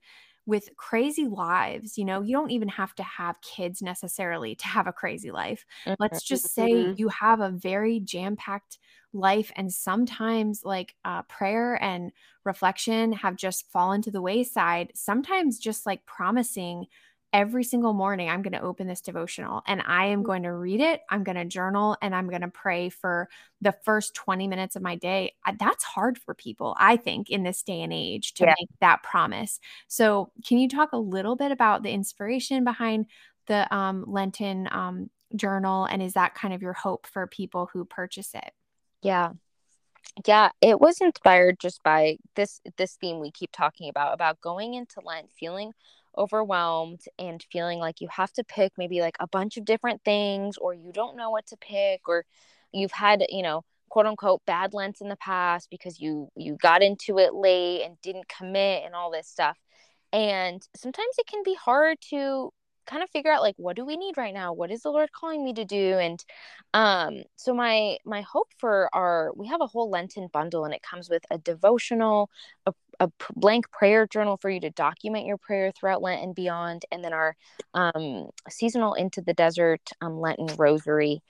with 0.52 0.76
crazy 0.76 1.28
lives, 1.28 1.98
you 1.98 2.04
know, 2.04 2.22
you 2.22 2.36
don't 2.36 2.52
even 2.52 2.68
have 2.68 2.94
to 2.94 3.04
have 3.04 3.40
kids 3.40 3.82
necessarily 3.82 4.54
to 4.54 4.68
have 4.68 4.86
a 4.86 4.92
crazy 4.92 5.32
life. 5.32 5.66
Let's 5.98 6.22
just 6.24 6.54
say 6.54 6.74
mm-hmm. 6.74 6.94
you 6.98 7.08
have 7.08 7.40
a 7.40 7.52
very 7.52 8.02
jam 8.02 8.36
packed 8.36 8.78
life, 9.14 9.50
and 9.56 9.72
sometimes 9.72 10.66
like 10.66 10.94
uh, 11.06 11.22
prayer 11.22 11.82
and 11.82 12.12
reflection 12.44 13.14
have 13.14 13.38
just 13.38 13.72
fallen 13.72 14.02
to 14.02 14.12
the 14.12 14.22
wayside. 14.22 14.92
Sometimes 14.94 15.58
just 15.58 15.86
like 15.86 16.06
promising 16.06 16.88
every 17.34 17.64
single 17.64 17.94
morning 17.94 18.30
I'm 18.30 18.42
going 18.42 18.54
to 18.54 18.62
open 18.62 18.88
this 18.88 19.02
devotional 19.02 19.62
and 19.66 19.82
I 19.86 20.08
am 20.08 20.22
mm. 20.22 20.26
going 20.26 20.44
to 20.44 20.52
read 20.52 20.82
it. 20.82 21.02
I'm 21.10 21.24
going 21.24 21.38
to 21.38 21.46
journal 21.46 21.98
and 22.02 22.14
I'm 22.14 22.30
going 22.30 22.42
to 22.42 22.50
pray 22.50 22.90
for 22.90 23.30
the 23.62 23.72
first 23.84 24.14
20 24.16 24.48
minutes 24.48 24.76
of 24.76 24.82
my 24.82 24.96
day. 24.96 25.34
That's 25.58 25.84
hard 25.84 26.18
for 26.18 26.34
people, 26.34 26.76
I 26.78 26.98
think, 26.98 27.30
in 27.30 27.44
this 27.44 27.64
day 27.64 27.82
and 27.82 27.94
age 27.94 28.34
to 28.36 28.46
yeah. 28.46 28.56
make 28.60 28.70
that 28.82 29.04
promise. 29.04 29.60
So, 29.88 30.32
can 30.46 30.58
you 30.58 30.68
talk 30.68 30.92
a 30.92 30.98
little 30.98 31.36
bit 31.36 31.52
about 31.52 31.84
the 31.84 31.92
inspiration 31.92 32.64
behind 32.64 33.06
the 33.48 33.74
um, 33.74 34.06
Lenten 34.08 34.68
um, 34.72 35.10
journal 35.36 35.86
and 35.86 36.02
is 36.02 36.14
that 36.14 36.36
kind 36.36 36.54
of 36.54 36.62
your 36.62 36.74
hope 36.74 37.08
for 37.08 37.28
people 37.28 37.70
who 37.72 37.86
purchase 37.86 38.32
it? 38.34 38.52
Yeah. 39.02 39.32
Yeah, 40.28 40.50
it 40.60 40.80
was 40.82 41.00
inspired 41.00 41.60
just 41.60 41.82
by 41.84 42.18
this 42.36 42.60
this 42.76 42.96
theme 42.96 43.20
we 43.20 43.32
keep 43.32 43.52
talking 43.54 43.88
about 43.88 44.14
about 44.14 44.42
going 44.42 44.74
into 44.74 45.00
Lent 45.06 45.32
feeling 45.32 45.72
overwhelmed 46.18 47.02
and 47.18 47.44
feeling 47.52 47.80
like 47.80 48.02
you 48.02 48.08
have 48.10 48.32
to 48.34 48.44
pick 48.44 48.74
maybe 48.78 49.02
like 49.02 49.16
a 49.20 49.28
bunch 49.28 49.58
of 49.58 49.66
different 49.66 50.04
things 50.04 50.58
or 50.58 50.74
you 50.74 50.92
don't 50.92 51.18
know 51.18 51.30
what 51.30 51.46
to 51.48 51.58
pick 51.58 52.02
or 52.08 52.26
you've 52.74 52.92
had 52.92 53.24
you 53.30 53.42
know 53.44 53.64
quote 53.92 54.06
unquote 54.06 54.42
bad 54.46 54.74
lents 54.74 55.02
in 55.02 55.10
the 55.10 55.18
past 55.18 55.70
because 55.70 56.00
you 56.00 56.30
you 56.36 56.56
got 56.56 56.82
into 56.82 57.20
it 57.20 57.34
late 57.34 57.84
and 57.84 58.02
didn't 58.02 58.28
commit 58.30 58.84
and 58.86 58.96
all 58.96 59.12
this 59.12 59.28
stuff. 59.28 59.60
And 60.14 60.66
sometimes 60.76 61.16
it 61.20 61.28
can 61.28 61.44
be 61.44 61.56
hard 61.56 61.98
to 62.10 62.52
kind 62.88 63.04
of 63.04 63.10
figure 63.10 63.32
out 63.32 63.42
like 63.42 63.56
what 63.58 63.76
do 63.76 63.86
we 63.86 63.98
need 63.98 64.18
right 64.18 64.34
now? 64.34 64.54
What 64.54 64.72
is 64.72 64.82
the 64.82 64.92
lord 64.92 65.12
calling 65.12 65.44
me 65.44 65.54
to 65.54 65.66
do? 65.66 65.98
And 66.00 66.24
um 66.74 67.24
so 67.36 67.54
my 67.54 67.98
my 68.06 68.22
hope 68.22 68.48
for 68.58 68.90
our 68.94 69.32
we 69.36 69.48
have 69.48 69.62
a 69.62 69.68
whole 69.68 69.90
lenten 69.90 70.28
bundle 70.32 70.66
and 70.66 70.74
it 70.74 70.82
comes 70.82 71.10
with 71.10 71.24
a 71.30 71.38
devotional 71.38 72.30
a, 72.66 72.74
a 73.02 73.12
blank 73.36 73.70
prayer 73.72 74.06
journal 74.06 74.38
for 74.38 74.50
you 74.50 74.60
to 74.60 74.70
document 74.70 75.26
your 75.26 75.38
prayer 75.38 75.72
throughout 75.72 76.04
lent 76.04 76.22
and 76.24 76.36
beyond 76.36 76.86
and 76.92 77.04
then 77.04 77.14
our 77.14 77.36
um 77.74 78.30
seasonal 78.48 78.94
into 78.94 79.22
the 79.22 79.34
desert 79.34 79.82
um 80.02 80.20
lenten 80.20 80.56
rosary. 80.56 81.22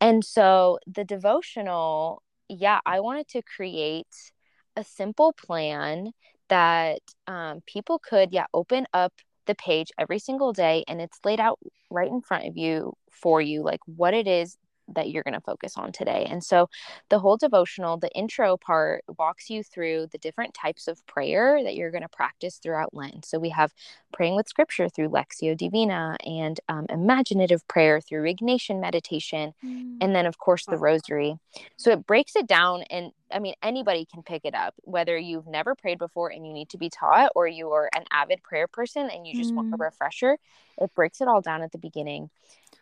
And 0.00 0.24
so 0.24 0.78
the 0.86 1.04
devotional 1.04 2.22
yeah 2.48 2.80
i 2.84 2.98
wanted 3.00 3.28
to 3.28 3.42
create 3.42 4.32
a 4.76 4.84
simple 4.84 5.32
plan 5.32 6.10
that 6.48 7.00
um, 7.28 7.60
people 7.66 8.00
could 8.00 8.32
yeah 8.32 8.46
open 8.52 8.86
up 8.92 9.12
the 9.46 9.54
page 9.54 9.90
every 9.98 10.18
single 10.18 10.52
day 10.52 10.84
and 10.88 11.00
it's 11.00 11.20
laid 11.24 11.40
out 11.40 11.58
right 11.90 12.10
in 12.10 12.20
front 12.20 12.46
of 12.46 12.56
you 12.56 12.92
for 13.10 13.40
you 13.40 13.62
like 13.62 13.80
what 13.86 14.14
it 14.14 14.26
is 14.26 14.58
that 14.94 15.10
you're 15.10 15.22
going 15.22 15.34
to 15.34 15.40
focus 15.40 15.74
on 15.76 15.92
today. 15.92 16.26
And 16.28 16.42
so 16.42 16.68
the 17.08 17.18
whole 17.18 17.36
devotional, 17.36 17.96
the 17.96 18.10
intro 18.12 18.56
part 18.56 19.04
walks 19.18 19.50
you 19.50 19.62
through 19.62 20.08
the 20.12 20.18
different 20.18 20.54
types 20.54 20.88
of 20.88 21.04
prayer 21.06 21.62
that 21.62 21.74
you're 21.74 21.90
going 21.90 22.02
to 22.02 22.08
practice 22.08 22.56
throughout 22.56 22.94
Lent. 22.94 23.24
So 23.24 23.38
we 23.38 23.50
have 23.50 23.72
praying 24.12 24.36
with 24.36 24.48
scripture 24.48 24.88
through 24.88 25.08
Lectio 25.08 25.56
Divina 25.56 26.16
and 26.26 26.60
um, 26.68 26.86
imaginative 26.88 27.66
prayer 27.68 28.00
through 28.00 28.32
Ignatian 28.32 28.80
meditation, 28.80 29.54
mm. 29.64 29.96
and 30.00 30.14
then, 30.14 30.26
of 30.26 30.38
course, 30.38 30.66
the 30.66 30.78
rosary. 30.78 31.38
So 31.76 31.90
it 31.92 32.06
breaks 32.06 32.36
it 32.36 32.46
down 32.46 32.82
and 32.90 33.12
I 33.32 33.38
mean, 33.38 33.54
anybody 33.62 34.06
can 34.12 34.22
pick 34.22 34.44
it 34.44 34.54
up, 34.54 34.74
whether 34.78 35.16
you've 35.16 35.46
never 35.46 35.74
prayed 35.74 35.98
before 35.98 36.30
and 36.30 36.46
you 36.46 36.52
need 36.52 36.68
to 36.70 36.78
be 36.78 36.90
taught, 36.90 37.32
or 37.34 37.46
you 37.46 37.70
are 37.70 37.88
an 37.94 38.04
avid 38.10 38.42
prayer 38.42 38.66
person 38.66 39.08
and 39.08 39.26
you 39.26 39.34
just 39.34 39.52
mm. 39.52 39.56
want 39.56 39.74
a 39.74 39.76
refresher. 39.76 40.38
It 40.78 40.94
breaks 40.94 41.20
it 41.20 41.28
all 41.28 41.40
down 41.40 41.62
at 41.62 41.72
the 41.72 41.78
beginning. 41.78 42.30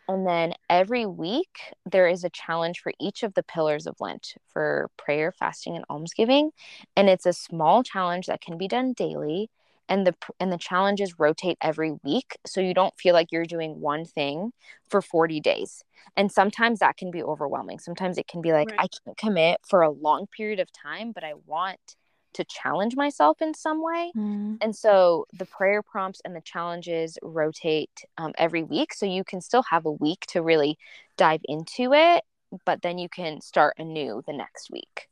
And 0.09 0.25
then 0.25 0.53
every 0.71 1.05
week, 1.05 1.75
there 1.85 2.07
is 2.07 2.23
a 2.23 2.31
challenge 2.31 2.79
for 2.79 2.91
each 2.99 3.21
of 3.21 3.35
the 3.35 3.43
pillars 3.43 3.85
of 3.85 3.95
Lent 3.99 4.33
for 4.51 4.89
prayer, 4.97 5.31
fasting, 5.31 5.75
and 5.75 5.85
almsgiving. 5.87 6.49
And 6.97 7.07
it's 7.07 7.27
a 7.27 7.31
small 7.31 7.83
challenge 7.83 8.25
that 8.25 8.41
can 8.41 8.57
be 8.57 8.67
done 8.67 8.93
daily. 8.93 9.51
And 9.87 10.07
the 10.07 10.15
and 10.39 10.51
the 10.51 10.57
challenges 10.57 11.19
rotate 11.19 11.57
every 11.61 11.91
week, 12.03 12.37
so 12.45 12.59
you 12.59 12.73
don't 12.73 12.93
feel 12.99 13.13
like 13.13 13.31
you're 13.31 13.45
doing 13.45 13.81
one 13.81 14.03
thing 14.03 14.51
for 14.89 15.01
40 15.01 15.39
days. 15.41 15.83
And 16.17 16.31
sometimes 16.31 16.79
that 16.79 16.97
can 16.97 17.11
be 17.11 17.21
overwhelming. 17.21 17.77
Sometimes 17.77 18.17
it 18.17 18.27
can 18.27 18.41
be 18.41 18.51
like 18.51 18.71
right. 18.71 18.79
I 18.79 18.87
can't 18.87 19.17
commit 19.17 19.59
for 19.67 19.83
a 19.83 19.91
long 19.91 20.25
period 20.25 20.59
of 20.59 20.71
time, 20.71 21.11
but 21.11 21.23
I 21.23 21.33
want 21.45 21.95
to 22.33 22.43
challenge 22.45 22.95
myself 22.95 23.41
in 23.41 23.53
some 23.53 23.83
way. 23.83 24.11
Mm. 24.15 24.57
And 24.61 24.75
so 24.75 25.25
the 25.33 25.45
prayer 25.45 25.81
prompts 25.81 26.21
and 26.23 26.35
the 26.35 26.41
challenges 26.41 27.17
rotate 27.21 28.03
um, 28.17 28.33
every 28.37 28.63
week. 28.63 28.93
So 28.93 29.05
you 29.05 29.23
can 29.23 29.41
still 29.41 29.63
have 29.69 29.85
a 29.85 29.91
week 29.91 30.25
to 30.29 30.41
really 30.41 30.77
dive 31.17 31.41
into 31.45 31.93
it, 31.93 32.23
but 32.65 32.81
then 32.81 32.97
you 32.97 33.09
can 33.09 33.41
start 33.41 33.75
anew 33.77 34.21
the 34.25 34.33
next 34.33 34.69
week. 34.71 35.07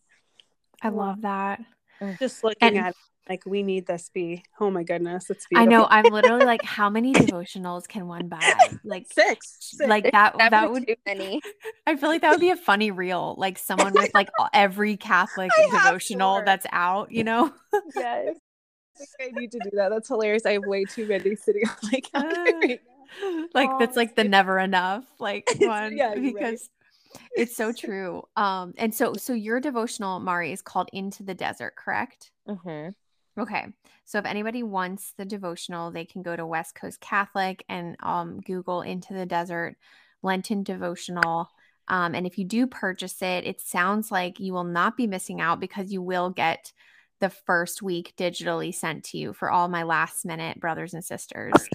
I 0.82 0.90
love 0.90 1.22
that. 1.22 1.62
Just 2.20 2.44
looking 2.44 2.78
and, 2.78 2.78
at 2.78 2.96
like 3.30 3.44
we 3.46 3.64
need 3.64 3.86
this 3.88 4.10
be 4.14 4.44
oh 4.60 4.70
my 4.70 4.84
goodness 4.84 5.30
it's 5.30 5.46
beautiful. 5.48 5.68
i 5.68 5.78
know 5.78 5.88
i'm 5.90 6.06
literally 6.12 6.46
like 6.46 6.64
how 6.64 6.90
many 6.90 7.14
devotionals 7.14 7.88
can 7.88 8.08
one 8.08 8.28
buy 8.28 8.40
like 8.84 9.06
six, 9.12 9.58
six. 9.60 9.88
like 9.88 10.12
that 10.12 10.38
Never 10.38 10.50
that 10.50 10.72
would 10.72 10.88
Too 10.88 10.96
many. 11.06 11.42
i 11.88 11.96
feel 11.96 12.10
like 12.10 12.22
that 12.22 12.32
would 12.32 12.40
be 12.40 12.52
a 12.52 12.58
funny 12.58 12.92
reel 12.92 13.36
like 13.38 13.58
someone 13.58 13.94
with 13.94 14.14
like 14.14 14.30
every 14.54 14.98
catholic 14.98 15.52
devotional 15.72 16.42
that's 16.46 16.66
out 16.72 17.12
you 17.12 17.24
know 17.24 17.54
yes 17.96 18.36
I 19.22 19.32
need 19.40 19.52
to 19.52 19.60
do 19.60 19.70
that. 19.74 19.90
That's 19.90 20.08
hilarious. 20.08 20.46
I 20.46 20.54
have 20.54 20.66
way 20.66 20.84
too 20.86 21.08
many 21.08 21.36
sitting 21.36 21.64
on 21.68 21.76
my 21.92 22.02
counter. 22.02 22.80
like 23.54 23.70
oh, 23.72 23.80
that's 23.80 23.96
like 23.96 24.16
the 24.16 24.24
never 24.24 24.60
enough 24.60 25.06
like 25.20 25.48
one 25.60 25.96
yeah, 25.96 26.14
because 26.16 26.70
right. 27.14 27.22
it's 27.36 27.56
so 27.56 27.72
true. 27.72 28.24
Um, 28.36 28.74
and 28.78 28.94
so 28.94 29.14
so 29.14 29.34
your 29.34 29.60
devotional, 29.60 30.20
Mari, 30.20 30.52
is 30.52 30.62
called 30.62 30.90
Into 30.94 31.24
the 31.24 31.34
Desert, 31.34 31.76
correct? 31.76 32.32
Mm-hmm. 32.48 32.90
Okay. 33.38 33.68
So 34.06 34.18
if 34.18 34.26
anybody 34.26 34.64
wants 34.64 35.14
the 35.18 35.26
devotional, 35.26 35.92
they 35.92 36.06
can 36.06 36.22
go 36.22 36.36
to 36.36 36.46
West 36.46 36.76
Coast 36.76 37.00
Catholic 37.00 37.64
and 37.70 37.96
um, 38.02 38.42
Google 38.42 38.82
Into 38.82 39.14
the 39.14 39.26
Desert 39.26 39.76
Lenten 40.24 40.64
devotional. 40.64 41.50
Um, 41.88 42.16
and 42.16 42.26
if 42.26 42.38
you 42.38 42.46
do 42.46 42.68
purchase 42.68 43.22
it, 43.22 43.46
it 43.46 43.62
sounds 43.62 44.12
like 44.12 44.40
you 44.40 44.54
will 44.54 44.64
not 44.64 44.98
be 44.98 45.08
missing 45.08 45.40
out 45.40 45.60
because 45.60 45.92
you 45.92 46.02
will 46.02 46.30
get 46.30 46.74
the 47.20 47.30
first 47.30 47.82
week 47.82 48.14
digitally 48.18 48.74
sent 48.74 49.04
to 49.06 49.18
you 49.18 49.34
for 49.34 49.50
all 49.50 49.68
my 49.68 49.84
last 49.84 50.26
minute 50.26 50.60
brothers 50.60 50.94
and 50.94 51.04
sisters. 51.04 51.54
That's, 51.54 51.70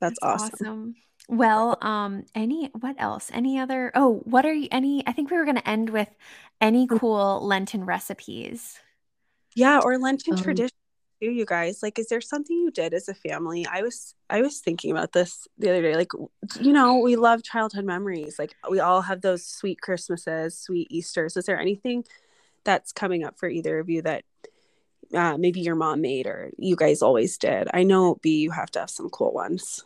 That's 0.00 0.18
awesome. 0.22 0.50
awesome. 0.54 0.94
Well, 1.28 1.78
um, 1.80 2.24
any 2.34 2.70
what 2.78 2.96
else? 2.98 3.30
Any 3.32 3.58
other? 3.58 3.90
Oh, 3.94 4.20
what 4.24 4.44
are 4.44 4.52
you? 4.52 4.68
Any? 4.70 5.02
I 5.06 5.12
think 5.12 5.30
we 5.30 5.38
were 5.38 5.44
going 5.44 5.56
to 5.56 5.68
end 5.68 5.88
with 5.88 6.10
any 6.60 6.86
cool 6.98 7.40
Lenten 7.46 7.84
recipes. 7.84 8.78
Yeah, 9.54 9.80
or 9.82 9.98
Lenten 9.98 10.34
um, 10.34 10.42
tradition 10.42 10.76
too, 11.20 11.30
you 11.30 11.44
guys. 11.44 11.82
Like, 11.82 11.98
is 11.98 12.08
there 12.08 12.20
something 12.20 12.56
you 12.56 12.70
did 12.70 12.94
as 12.94 13.08
a 13.08 13.14
family? 13.14 13.66
I 13.70 13.82
was 13.82 14.14
I 14.28 14.42
was 14.42 14.60
thinking 14.60 14.90
about 14.90 15.12
this 15.12 15.46
the 15.58 15.70
other 15.70 15.82
day. 15.82 15.94
Like, 15.94 16.12
you 16.60 16.72
know, 16.72 16.98
we 16.98 17.16
love 17.16 17.42
childhood 17.42 17.84
memories. 17.84 18.38
Like 18.38 18.54
we 18.68 18.80
all 18.80 19.02
have 19.02 19.20
those 19.20 19.46
sweet 19.46 19.80
Christmases, 19.80 20.58
sweet 20.58 20.88
Easters. 20.90 21.36
Is 21.36 21.46
there 21.46 21.60
anything 21.60 22.04
that's 22.64 22.92
coming 22.92 23.24
up 23.24 23.38
for 23.38 23.48
either 23.48 23.78
of 23.78 23.88
you 23.88 24.02
that 24.02 24.24
uh, 25.14 25.36
maybe 25.36 25.60
your 25.60 25.76
mom 25.76 26.00
made 26.00 26.26
or 26.26 26.50
you 26.58 26.76
guys 26.76 27.02
always 27.02 27.38
did? 27.38 27.68
I 27.72 27.84
know 27.84 28.18
B, 28.22 28.38
you 28.38 28.50
have 28.50 28.70
to 28.72 28.80
have 28.80 28.90
some 28.90 29.10
cool 29.10 29.32
ones 29.32 29.84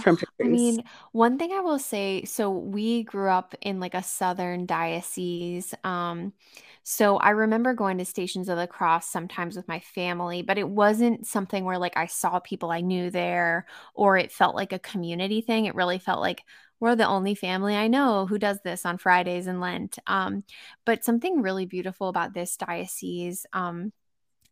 from 0.00 0.18
I 0.42 0.48
mean, 0.48 0.84
one 1.12 1.38
thing 1.38 1.52
I 1.52 1.60
will 1.60 1.78
say, 1.78 2.24
so 2.24 2.50
we 2.50 3.02
grew 3.04 3.28
up 3.28 3.54
in 3.60 3.80
like 3.80 3.94
a 3.94 4.02
southern 4.02 4.66
diocese. 4.66 5.74
Um, 5.84 6.32
so 6.82 7.16
I 7.16 7.30
remember 7.30 7.72
going 7.74 7.98
to 7.98 8.04
Stations 8.04 8.48
of 8.48 8.58
the 8.58 8.66
Cross 8.66 9.08
sometimes 9.08 9.56
with 9.56 9.68
my 9.68 9.80
family, 9.80 10.42
but 10.42 10.58
it 10.58 10.68
wasn't 10.68 11.26
something 11.26 11.64
where 11.64 11.78
like 11.78 11.96
I 11.96 12.06
saw 12.06 12.40
people 12.40 12.70
I 12.70 12.80
knew 12.82 13.10
there 13.10 13.66
or 13.94 14.16
it 14.18 14.32
felt 14.32 14.54
like 14.54 14.72
a 14.72 14.78
community 14.78 15.40
thing. 15.40 15.66
It 15.66 15.74
really 15.74 15.98
felt 15.98 16.20
like 16.20 16.42
we're 16.80 16.96
the 16.96 17.06
only 17.06 17.34
family 17.34 17.76
I 17.76 17.88
know 17.88 18.26
who 18.26 18.38
does 18.38 18.60
this 18.62 18.84
on 18.84 18.98
Fridays 18.98 19.46
in 19.46 19.60
Lent. 19.60 19.98
Um, 20.06 20.44
but 20.84 21.04
something 21.04 21.40
really 21.40 21.64
beautiful 21.66 22.08
about 22.08 22.34
this 22.34 22.56
diocese, 22.56 23.46
um, 23.54 23.92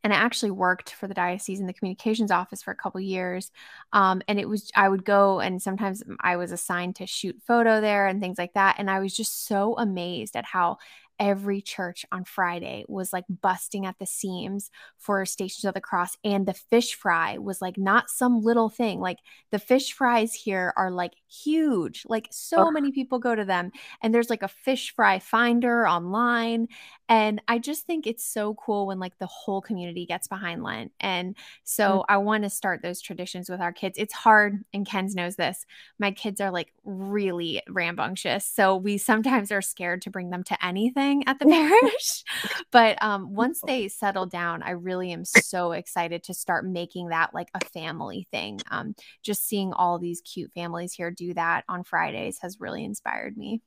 and 0.05 0.13
I 0.13 0.17
actually 0.17 0.51
worked 0.51 0.95
for 0.95 1.07
the 1.07 1.15
diocese 1.15 1.61
in 1.61 1.67
the 1.67 1.73
communications 1.73 2.31
office 2.31 2.63
for 2.63 2.71
a 2.73 2.77
couple 2.77 3.01
years. 3.01 3.51
Um, 3.93 4.23
and 4.29 4.41
it 4.41 4.49
was 4.49 4.71
I 4.75 4.89
would 4.89 5.05
go 5.05 5.41
and 5.41 5.63
sometimes 5.63 6.03
I 6.21 6.37
was 6.37 6.53
assigned 6.53 6.97
to 6.97 7.07
shoot 7.07 7.37
photo 7.47 7.81
there 7.81 8.07
and 8.07 8.21
things 8.21 8.39
like 8.39 8.55
that. 8.55 8.77
And 8.79 8.91
I 8.91 9.01
was 9.01 9.17
just 9.17 9.47
so 9.47 9.75
amazed 9.79 10.37
at 10.37 10.45
how 10.45 10.79
every 11.19 11.61
church 11.61 12.05
on 12.11 12.25
Friday 12.25 12.85
was 12.89 13.13
like 13.13 13.25
busting 13.41 13.87
at 13.87 13.97
the 14.01 14.07
seams 14.07 14.71
for 14.99 15.25
Stations 15.25 15.65
of 15.65 15.75
the 15.75 15.81
Cross. 15.81 16.17
And 16.25 16.47
the 16.47 16.55
fish 16.55 16.95
fry 16.95 17.39
was 17.39 17.63
like 17.63 17.79
not 17.79 18.11
some 18.11 18.41
little 18.43 18.69
thing. 18.69 18.99
Like 18.99 19.19
the 19.53 19.61
fish 19.61 19.93
fries 19.93 20.35
here 20.35 20.73
are 20.77 20.91
like 20.91 21.13
huge. 21.29 22.05
Like 22.09 22.27
so 22.33 22.71
many 22.73 22.91
people 22.91 23.21
go 23.21 23.35
to 23.37 23.45
them. 23.45 23.71
And 24.03 24.13
there's 24.13 24.31
like 24.31 24.43
a 24.43 24.49
fish 24.49 24.95
fry 24.97 25.21
finder 25.21 25.87
online. 25.87 26.67
And 27.13 27.43
I 27.47 27.59
just 27.59 27.85
think 27.85 28.07
it's 28.07 28.25
so 28.25 28.55
cool 28.55 28.87
when 28.87 28.99
like 28.99 29.19
the 29.19 29.27
whole 29.27 29.61
community 29.61 30.07
gets 30.07 30.29
behind 30.29 30.63
Lent. 30.63 30.93
And 30.99 31.37
so 31.63 31.85
mm-hmm. 31.85 32.01
I 32.09 32.17
want 32.17 32.45
to 32.45 32.49
start 32.49 32.81
those 32.81 33.03
traditions 33.03 33.51
with 33.51 33.61
our 33.61 33.71
kids. 33.71 33.99
It's 33.99 34.15
hard, 34.15 34.65
and 34.73 34.87
Kenz 34.89 35.15
knows 35.15 35.37
this. 35.37 35.67
My 35.99 36.13
kids 36.13 36.41
are 36.41 36.51
like 36.51 36.73
really 36.85 37.61
rambunctious. 37.69 38.47
So 38.47 38.77
we 38.77 38.97
sometimes 38.97 39.53
are 39.53 39.61
scared 39.61 40.01
to 40.03 40.11
bring 40.11 40.31
them 40.31 40.43
to 40.45 40.65
anything 40.65 41.23
at 41.27 41.39
the 41.39 41.45
parish. 41.51 42.25
but 42.71 42.97
um, 43.03 43.35
once 43.35 43.61
they 43.67 43.89
settle 43.89 44.25
down, 44.25 44.63
I 44.63 44.71
really 44.71 45.13
am 45.13 45.27
so 45.27 45.73
excited 45.73 46.23
to 46.25 46.33
start 46.33 46.65
making 46.65 47.09
that 47.09 47.35
like 47.35 47.51
a 47.53 47.63
family 47.63 48.27
thing. 48.31 48.59
Um, 48.71 48.95
just 49.23 49.47
seeing 49.47 49.75
all 49.75 49.99
these 49.99 50.23
cute 50.23 50.51
families 50.55 50.95
here 50.95 51.11
do 51.11 51.35
that 51.35 51.65
on 51.69 51.85
Fridays 51.85 52.39
has 52.41 52.59
really 52.59 52.83
inspired 52.83 53.37
me. 53.37 53.61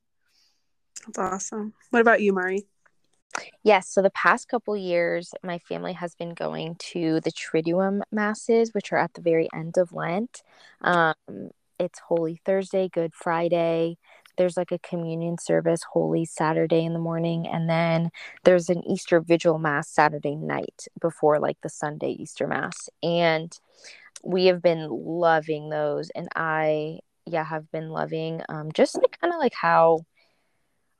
That's 1.06 1.20
awesome. 1.20 1.74
What 1.92 2.00
about 2.00 2.22
you, 2.22 2.34
Mari? 2.34 2.66
Yes, 3.64 3.90
so 3.90 4.02
the 4.02 4.12
past 4.12 4.48
couple 4.48 4.78
years, 4.78 5.34
my 5.44 5.58
family 5.60 5.94
has 5.94 6.16
been 6.16 6.34
going 6.34 6.76
to 6.92 7.20
the 7.22 7.32
Triduum 7.32 8.02
masses, 8.12 8.74
which 8.74 8.92
are 8.92 8.98
at 8.98 9.14
the 9.14 9.22
very 9.22 9.50
end 9.54 9.78
of 9.78 9.92
Lent. 9.92 10.44
Um, 10.82 11.16
it's 11.80 12.00
Holy 12.00 12.40
Thursday, 12.46 12.88
Good 12.88 13.14
Friday, 13.14 13.98
there's 14.38 14.58
like 14.58 14.72
a 14.72 14.80
communion 14.80 15.38
service 15.38 15.82
holy 15.94 16.26
saturday 16.26 16.84
in 16.84 16.94
the 16.94 17.00
morning 17.00 17.48
and 17.48 17.70
then 17.70 18.10
there's 18.44 18.70
an 18.70 18.84
easter 18.86 19.20
vigil 19.22 19.58
mass 19.58 19.90
saturday 19.90 20.36
night 20.36 20.88
before 21.00 21.40
like 21.40 21.58
the 21.62 21.70
sunday 21.70 22.12
easter 22.12 22.48
mass 22.48 22.90
and 23.02 23.60
we 24.24 24.48
have 24.48 24.62
been 24.62 24.90
loving 24.90 25.70
those 25.70 26.10
and 26.16 26.28
i 26.36 27.00
yeah 27.26 27.44
have 27.44 27.70
been 27.72 27.90
loving 27.90 28.42
um 28.50 28.72
just 28.74 28.96
like 28.96 29.18
kind 29.22 29.34
of 29.34 29.40
like 29.40 29.54
how 29.54 30.00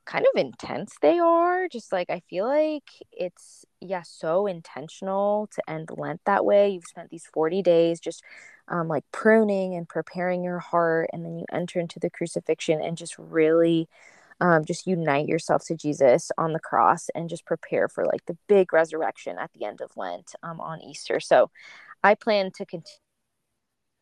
kind 0.06 0.24
of 0.34 0.40
intense 0.40 0.94
they 1.02 1.18
are 1.18 1.68
just 1.68 1.92
like 1.92 2.08
i 2.10 2.20
feel 2.28 2.46
like 2.46 2.84
it's 3.12 3.64
yeah 3.80 4.02
so 4.02 4.46
intentional 4.46 5.48
to 5.52 5.70
end 5.70 5.90
lent 5.96 6.20
that 6.24 6.44
way. 6.44 6.70
You've 6.70 6.84
spent 6.84 7.10
these 7.10 7.26
40 7.32 7.62
days 7.62 8.00
just 8.00 8.22
um, 8.68 8.88
like 8.88 9.04
pruning 9.12 9.74
and 9.74 9.88
preparing 9.88 10.42
your 10.42 10.58
heart 10.58 11.10
and 11.12 11.24
then 11.24 11.38
you 11.38 11.44
enter 11.52 11.78
into 11.78 12.00
the 12.00 12.10
crucifixion 12.10 12.80
and 12.82 12.96
just 12.96 13.16
really 13.18 13.88
um, 14.40 14.64
just 14.64 14.86
unite 14.86 15.26
yourself 15.28 15.64
to 15.66 15.76
jesus 15.76 16.30
on 16.36 16.52
the 16.52 16.60
cross 16.60 17.08
and 17.14 17.30
just 17.30 17.46
prepare 17.46 17.88
for 17.88 18.04
like 18.04 18.24
the 18.26 18.36
big 18.48 18.72
resurrection 18.72 19.38
at 19.38 19.50
the 19.54 19.64
end 19.64 19.80
of 19.80 19.90
lent 19.96 20.34
um, 20.42 20.60
on 20.60 20.82
easter. 20.82 21.20
So 21.20 21.50
i 22.02 22.14
plan 22.14 22.50
to 22.52 22.66
continue 22.66 23.05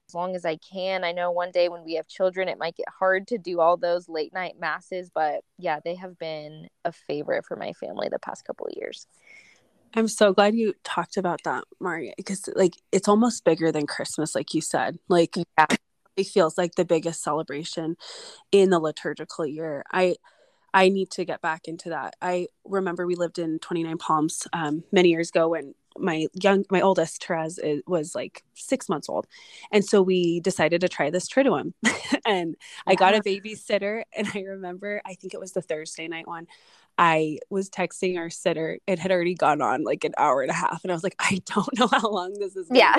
as 0.08 0.14
long 0.14 0.34
as 0.34 0.44
I 0.44 0.56
can. 0.56 1.04
I 1.04 1.12
know 1.12 1.30
one 1.30 1.50
day 1.50 1.68
when 1.68 1.84
we 1.84 1.94
have 1.94 2.06
children, 2.06 2.48
it 2.48 2.58
might 2.58 2.76
get 2.76 2.88
hard 2.88 3.26
to 3.28 3.38
do 3.38 3.60
all 3.60 3.76
those 3.76 4.08
late 4.08 4.32
night 4.32 4.54
masses, 4.58 5.10
but 5.14 5.40
yeah, 5.58 5.80
they 5.84 5.94
have 5.94 6.18
been 6.18 6.68
a 6.84 6.92
favorite 6.92 7.46
for 7.46 7.56
my 7.56 7.72
family 7.72 8.08
the 8.10 8.18
past 8.18 8.44
couple 8.44 8.66
of 8.66 8.74
years. 8.76 9.06
I'm 9.94 10.08
so 10.08 10.32
glad 10.32 10.54
you 10.54 10.74
talked 10.82 11.16
about 11.16 11.40
that, 11.44 11.64
Maria, 11.80 12.12
because 12.16 12.48
like 12.54 12.74
it's 12.90 13.08
almost 13.08 13.44
bigger 13.44 13.70
than 13.70 13.86
Christmas, 13.86 14.34
like 14.34 14.52
you 14.52 14.60
said. 14.60 14.98
Like, 15.08 15.36
yeah. 15.36 15.66
it 16.16 16.26
feels 16.26 16.58
like 16.58 16.74
the 16.74 16.84
biggest 16.84 17.22
celebration 17.22 17.96
in 18.50 18.70
the 18.70 18.80
liturgical 18.80 19.46
year. 19.46 19.84
I 19.92 20.16
I 20.74 20.88
need 20.88 21.12
to 21.12 21.24
get 21.24 21.40
back 21.40 21.68
into 21.68 21.90
that. 21.90 22.16
I 22.20 22.48
remember 22.64 23.06
we 23.06 23.14
lived 23.14 23.38
in 23.38 23.60
29 23.60 23.96
Palms 23.98 24.48
um, 24.52 24.82
many 24.90 25.10
years 25.10 25.30
ago 25.30 25.48
when 25.48 25.74
my 25.98 26.26
young 26.34 26.64
my 26.70 26.80
oldest 26.80 27.24
Therese 27.24 27.58
was 27.86 28.14
like 28.14 28.42
six 28.54 28.88
months 28.88 29.08
old. 29.08 29.26
And 29.72 29.84
so 29.84 30.02
we 30.02 30.40
decided 30.40 30.80
to 30.80 30.88
try 30.88 31.10
this 31.10 31.28
triduum. 31.28 31.72
And 32.26 32.56
yeah. 32.86 32.92
i 32.92 32.94
got 32.94 33.14
a 33.14 33.20
babysitter 33.20 34.02
and 34.16 34.28
i 34.34 34.40
remember 34.40 35.02
i 35.04 35.14
think 35.14 35.34
it 35.34 35.40
was 35.40 35.52
the 35.52 35.60
thursday 35.60 36.08
night 36.08 36.26
one 36.26 36.46
i 36.96 37.38
was 37.50 37.68
texting 37.68 38.18
our 38.18 38.30
sitter. 38.30 38.78
It 38.86 38.98
had 38.98 39.10
already 39.10 39.34
gone 39.34 39.60
on 39.60 39.82
like 39.82 40.04
an 40.04 40.12
hour 40.16 40.42
and 40.42 40.50
a 40.50 40.54
half. 40.54 40.84
And 40.84 40.92
i 40.92 40.94
was 40.94 41.02
like 41.02 41.16
i 41.18 41.40
don't 41.44 41.78
know 41.78 41.88
how 41.88 42.08
long 42.08 42.34
this 42.38 42.56
is 42.56 42.68
yeah. 42.70 42.94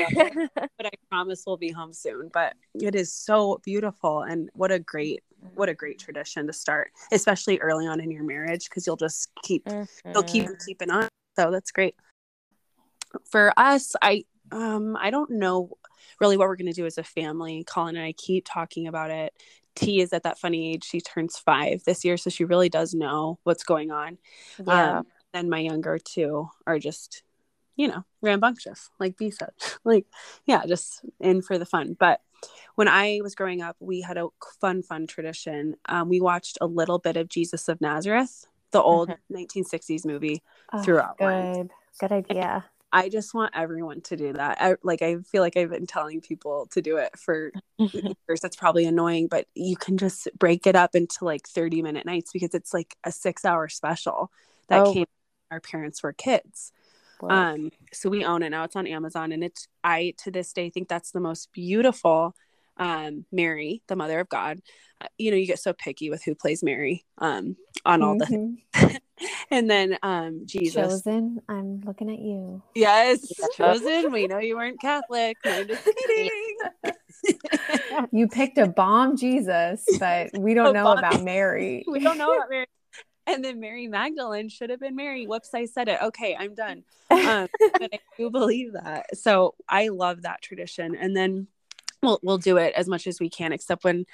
but 0.55 0.69
i 0.86 0.89
promise 1.10 1.43
we'll 1.47 1.58
be 1.58 1.71
home 1.71 1.93
soon. 1.93 2.29
But 2.34 2.55
it 2.75 2.93
is 2.93 3.12
so 3.12 3.62
beautiful 3.63 4.21
and 4.21 4.49
what 4.53 4.71
a 4.71 4.79
great 4.79 5.23
what 5.55 5.69
a 5.69 5.73
great 5.73 5.99
tradition 5.99 6.47
to 6.47 6.53
start 6.53 6.91
especially 7.12 7.60
early 7.60 7.86
on 7.88 7.99
in 7.99 8.10
your 8.10 8.23
marriage 8.23 8.67
because 8.67 8.86
you'll 8.86 8.95
just 8.95 9.29
keep 9.43 9.65
mm-hmm. 9.65 10.12
you'll 10.13 10.23
keep 10.23 10.47
keeping 10.65 10.91
on. 10.91 11.08
So 11.38 11.51
that's 11.51 11.71
great 11.71 11.95
for 13.30 13.54
us, 13.58 13.95
I 14.01 14.25
um 14.51 14.95
I 14.99 15.10
don't 15.10 15.32
know 15.32 15.78
really 16.19 16.38
what 16.38 16.47
we're 16.47 16.56
going 16.56 16.67
to 16.67 16.73
do 16.73 16.86
as 16.86 16.97
a 16.97 17.04
family. 17.04 17.63
Colin 17.65 17.95
and 17.95 18.06
I 18.06 18.13
keep 18.13 18.45
talking 18.47 18.88
about 18.88 19.12
it. 19.12 19.34
T 19.75 19.99
is 19.99 20.13
at 20.13 20.23
that 20.23 20.39
funny 20.39 20.73
age. 20.73 20.86
She 20.86 21.01
turns 21.01 21.38
five 21.38 21.84
this 21.84 22.06
year, 22.06 22.17
so 22.17 22.30
she 22.30 22.45
really 22.45 22.69
does 22.69 22.93
know 22.93 23.39
what's 23.43 23.63
going 23.63 23.91
on. 23.91 24.17
Yeah. 24.65 24.99
Um, 24.99 25.08
and 25.34 25.49
my 25.49 25.60
younger 25.60 25.99
two 25.99 26.47
are 26.65 26.80
just, 26.80 27.23
you 27.75 27.89
know, 27.89 28.06
rambunctious, 28.21 28.89
like 28.99 29.17
B 29.17 29.32
said. 29.32 29.49
like, 29.84 30.06
yeah, 30.45 30.65
just 30.65 31.04
in 31.19 31.41
for 31.41 31.58
the 31.58 31.65
fun. 31.65 31.95
But 31.99 32.21
when 32.75 32.88
I 32.88 33.19
was 33.21 33.36
growing 33.36 33.62
up, 33.62 33.75
we 33.80 34.01
had 34.01 34.17
a 34.17 34.28
fun, 34.62 34.82
fun 34.82 35.08
tradition. 35.08 35.75
Um, 35.88 36.08
we 36.08 36.21
watched 36.21 36.58
a 36.62 36.67
little 36.67 36.99
bit 36.99 37.17
of 37.17 37.28
Jesus 37.28 37.67
of 37.67 37.82
Nazareth, 37.82 38.45
the 38.71 38.82
old 38.82 39.10
mm-hmm. 39.10 39.36
1960s 39.36 40.06
movie, 40.06 40.41
oh, 40.71 40.82
throughout. 40.82 41.17
Good, 41.17 41.71
good 41.99 42.12
idea. 42.13 42.65
I 42.95 43.10
just 43.10 43.34
want 43.34 43.53
everyone 43.53 43.99
to 44.03 44.15
do 44.15 44.31
that. 44.31 44.58
I, 44.62 44.75
like 44.81 45.01
I 45.01 45.17
feel 45.17 45.41
like 45.41 45.58
I've 45.58 45.69
been 45.69 45.86
telling 45.86 46.21
people 46.21 46.67
to 46.71 46.81
do 46.81 46.95
it 46.95 47.19
for 47.19 47.51
years. 47.77 48.39
That's 48.41 48.55
probably 48.55 48.86
annoying, 48.86 49.27
but 49.27 49.47
you 49.53 49.75
can 49.75 49.97
just 49.97 50.29
break 50.39 50.65
it 50.65 50.77
up 50.77 50.95
into 50.95 51.25
like 51.25 51.45
30 51.45 51.81
minute 51.81 52.05
nights 52.05 52.31
because 52.31 52.53
it's 52.53 52.73
like 52.73 52.95
a 53.03 53.10
6-hour 53.10 53.67
special 53.67 54.31
that 54.69 54.79
oh. 54.79 54.93
came 54.93 55.05
our 55.51 55.60
parents 55.60 56.03
were 56.03 56.13
kids. 56.13 56.71
Um 57.21 57.69
so 57.91 58.10
we 58.10 58.23
own 58.23 58.43
it 58.43 58.51
now. 58.51 58.63
It's 58.63 58.77
on 58.77 58.88
Amazon 58.88 59.34
and 59.34 59.43
it's 59.43 59.67
I 59.84 60.13
to 60.19 60.31
this 60.31 60.53
day 60.53 60.69
think 60.69 60.88
that's 60.88 61.12
the 61.12 61.19
most 61.19 61.51
beautiful 61.51 62.34
um 62.77 63.25
Mary, 63.29 63.81
the 63.88 63.97
mother 63.97 64.21
of 64.21 64.29
God. 64.29 64.62
Uh, 65.01 65.08
you 65.17 65.31
know, 65.31 65.38
you 65.38 65.47
get 65.47 65.60
so 65.60 65.73
picky 65.73 66.10
with 66.10 66.23
who 66.23 66.34
plays 66.34 66.63
Mary 66.63 67.03
um 67.17 67.58
on 67.86 68.01
all 68.01 68.17
mm-hmm. 68.17 68.55
the 68.88 69.01
and 69.51 69.69
then 69.69 69.97
um 70.03 70.41
Jesus. 70.45 70.73
Chosen, 70.73 71.41
I'm 71.47 71.81
looking 71.81 72.10
at 72.10 72.19
you. 72.19 72.62
Yes, 72.73 73.31
chosen. 73.55 74.12
We 74.12 74.27
know 74.27 74.39
you 74.39 74.55
weren't 74.55 74.79
Catholic. 74.79 75.38
No, 75.45 75.63
just 75.63 75.86
kidding. 76.08 76.29
you 78.12 78.27
picked 78.27 78.58
a 78.58 78.67
bomb 78.67 79.17
Jesus, 79.17 79.86
but 79.99 80.29
we 80.38 80.53
don't 80.53 80.73
know 80.73 80.84
bomb. 80.84 80.97
about 80.97 81.23
Mary. 81.23 81.84
we 81.88 81.99
don't 81.99 82.17
know 82.17 82.34
about 82.34 82.49
Mary. 82.49 82.65
And 83.27 83.43
then 83.43 83.60
Mary 83.60 83.88
Magdalene 83.88 84.49
should 84.49 84.69
have 84.69 84.79
been 84.79 84.95
Mary. 84.95 85.25
Whoops, 85.25 85.49
I 85.55 85.65
said 85.65 85.88
it. 85.88 85.99
Okay, 86.01 86.36
I'm 86.38 86.53
done. 86.53 86.84
Um, 87.10 87.47
but 87.60 87.89
I 87.93 87.99
do 88.17 88.29
believe 88.29 88.73
that. 88.73 89.17
So 89.17 89.55
I 89.67 89.88
love 89.88 90.21
that 90.23 90.43
tradition. 90.43 90.95
And 90.95 91.17
then 91.17 91.47
we'll 92.03 92.19
we'll 92.21 92.38
do 92.38 92.58
it 92.58 92.73
as 92.75 92.88
much 92.88 93.08
as 93.08 93.19
we 93.19 93.29
can, 93.29 93.51
except 93.51 93.84
when 93.84 94.05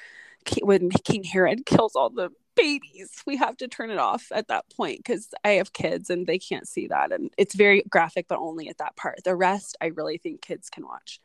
when 0.61 0.89
King 0.89 1.23
Herod 1.23 1.65
kills 1.65 1.95
all 1.95 2.09
the 2.09 2.29
babies. 2.55 3.11
We 3.25 3.37
have 3.37 3.57
to 3.57 3.67
turn 3.67 3.91
it 3.91 3.97
off 3.97 4.27
at 4.31 4.47
that 4.47 4.65
point 4.75 4.97
because 4.97 5.29
i 5.43 5.51
have 5.51 5.73
kids 5.73 6.09
and 6.09 6.27
they 6.27 6.39
can't 6.39 6.67
see 6.67 6.87
that 6.87 7.11
and 7.11 7.31
it's 7.37 7.55
very 7.55 7.83
graphic 7.89 8.27
but 8.27 8.39
only 8.39 8.67
at 8.69 8.77
that 8.79 8.95
part. 8.95 9.23
The 9.23 9.35
rest 9.35 9.77
i 9.81 9.87
really 9.87 10.17
think 10.17 10.41
kids 10.41 10.69
can 10.69 10.85
watch. 10.85 11.19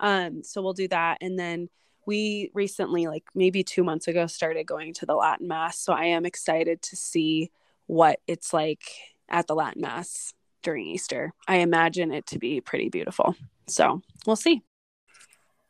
Um 0.00 0.42
so 0.42 0.62
we'll 0.62 0.72
do 0.72 0.88
that 0.88 1.18
and 1.20 1.38
then 1.38 1.68
we 2.04 2.50
recently 2.52 3.06
like 3.06 3.24
maybe 3.34 3.62
two 3.62 3.84
months 3.84 4.08
ago 4.08 4.26
started 4.26 4.66
going 4.66 4.92
to 4.94 5.06
the 5.06 5.14
latin 5.14 5.48
mass. 5.48 5.78
So 5.78 5.92
i 5.92 6.06
am 6.06 6.26
excited 6.26 6.82
to 6.82 6.96
see 6.96 7.50
what 7.86 8.20
it's 8.26 8.52
like 8.52 8.82
at 9.28 9.46
the 9.46 9.54
latin 9.54 9.82
mass 9.82 10.34
during 10.62 10.86
easter. 10.86 11.32
I 11.48 11.56
imagine 11.56 12.12
it 12.12 12.26
to 12.26 12.38
be 12.38 12.60
pretty 12.60 12.88
beautiful. 12.88 13.34
So 13.68 14.02
we'll 14.26 14.36
see. 14.36 14.62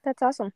That's 0.05 0.23
awesome. 0.23 0.53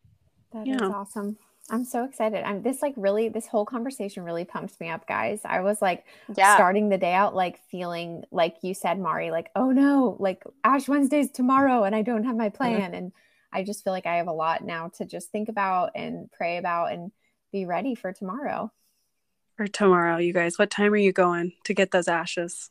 That 0.53 0.67
yeah. 0.67 0.77
is 0.77 0.83
awesome 0.83 1.39
I'm 1.69 1.85
so 1.85 2.05
excited. 2.05 2.45
I'm 2.45 2.63
this 2.63 2.81
like 2.81 2.95
really 2.97 3.29
this 3.29 3.47
whole 3.47 3.65
conversation 3.65 4.23
really 4.23 4.45
pumps 4.45 4.79
me 4.79 4.89
up, 4.89 5.07
guys. 5.09 5.41
I 5.45 5.61
was 5.61 5.83
like 5.83 6.05
yeah. 6.35 6.55
starting 6.55 6.89
the 6.89 6.99
day 6.99 7.13
out 7.13 7.35
like 7.35 7.61
feeling 7.71 8.25
like 8.31 8.59
you 8.63 8.73
said, 8.73 9.01
Mari, 9.01 9.31
like, 9.31 9.51
oh 9.57 9.73
no, 9.73 10.17
like 10.21 10.45
Ash 10.63 10.89
Wednesday's 10.89 11.31
tomorrow 11.31 11.83
and 11.83 11.95
I 11.95 12.03
don't 12.03 12.25
have 12.25 12.37
my 12.37 12.49
mm-hmm. 12.49 12.57
plan. 12.57 12.81
Mm-hmm. 12.81 12.95
And 12.95 13.13
I 13.53 13.65
just 13.65 13.83
feel 13.83 13.93
like 13.93 14.07
I 14.07 14.17
have 14.17 14.29
a 14.29 14.33
lot 14.33 14.65
now 14.65 14.91
to 14.99 15.05
just 15.05 15.31
think 15.31 15.49
about 15.49 15.91
and 15.95 16.31
pray 16.31 16.59
about 16.59 16.93
and 16.93 17.11
be 17.53 17.65
ready 17.65 17.95
for 17.95 18.13
tomorrow. 18.13 18.71
For 19.57 19.67
tomorrow, 19.67 20.19
you 20.19 20.33
guys. 20.33 20.59
What 20.59 20.71
time 20.71 20.93
are 20.93 20.99
you 20.99 21.13
going 21.13 21.53
to 21.65 21.75
get 21.75 21.91
those 21.91 22.09
ashes? 22.09 22.71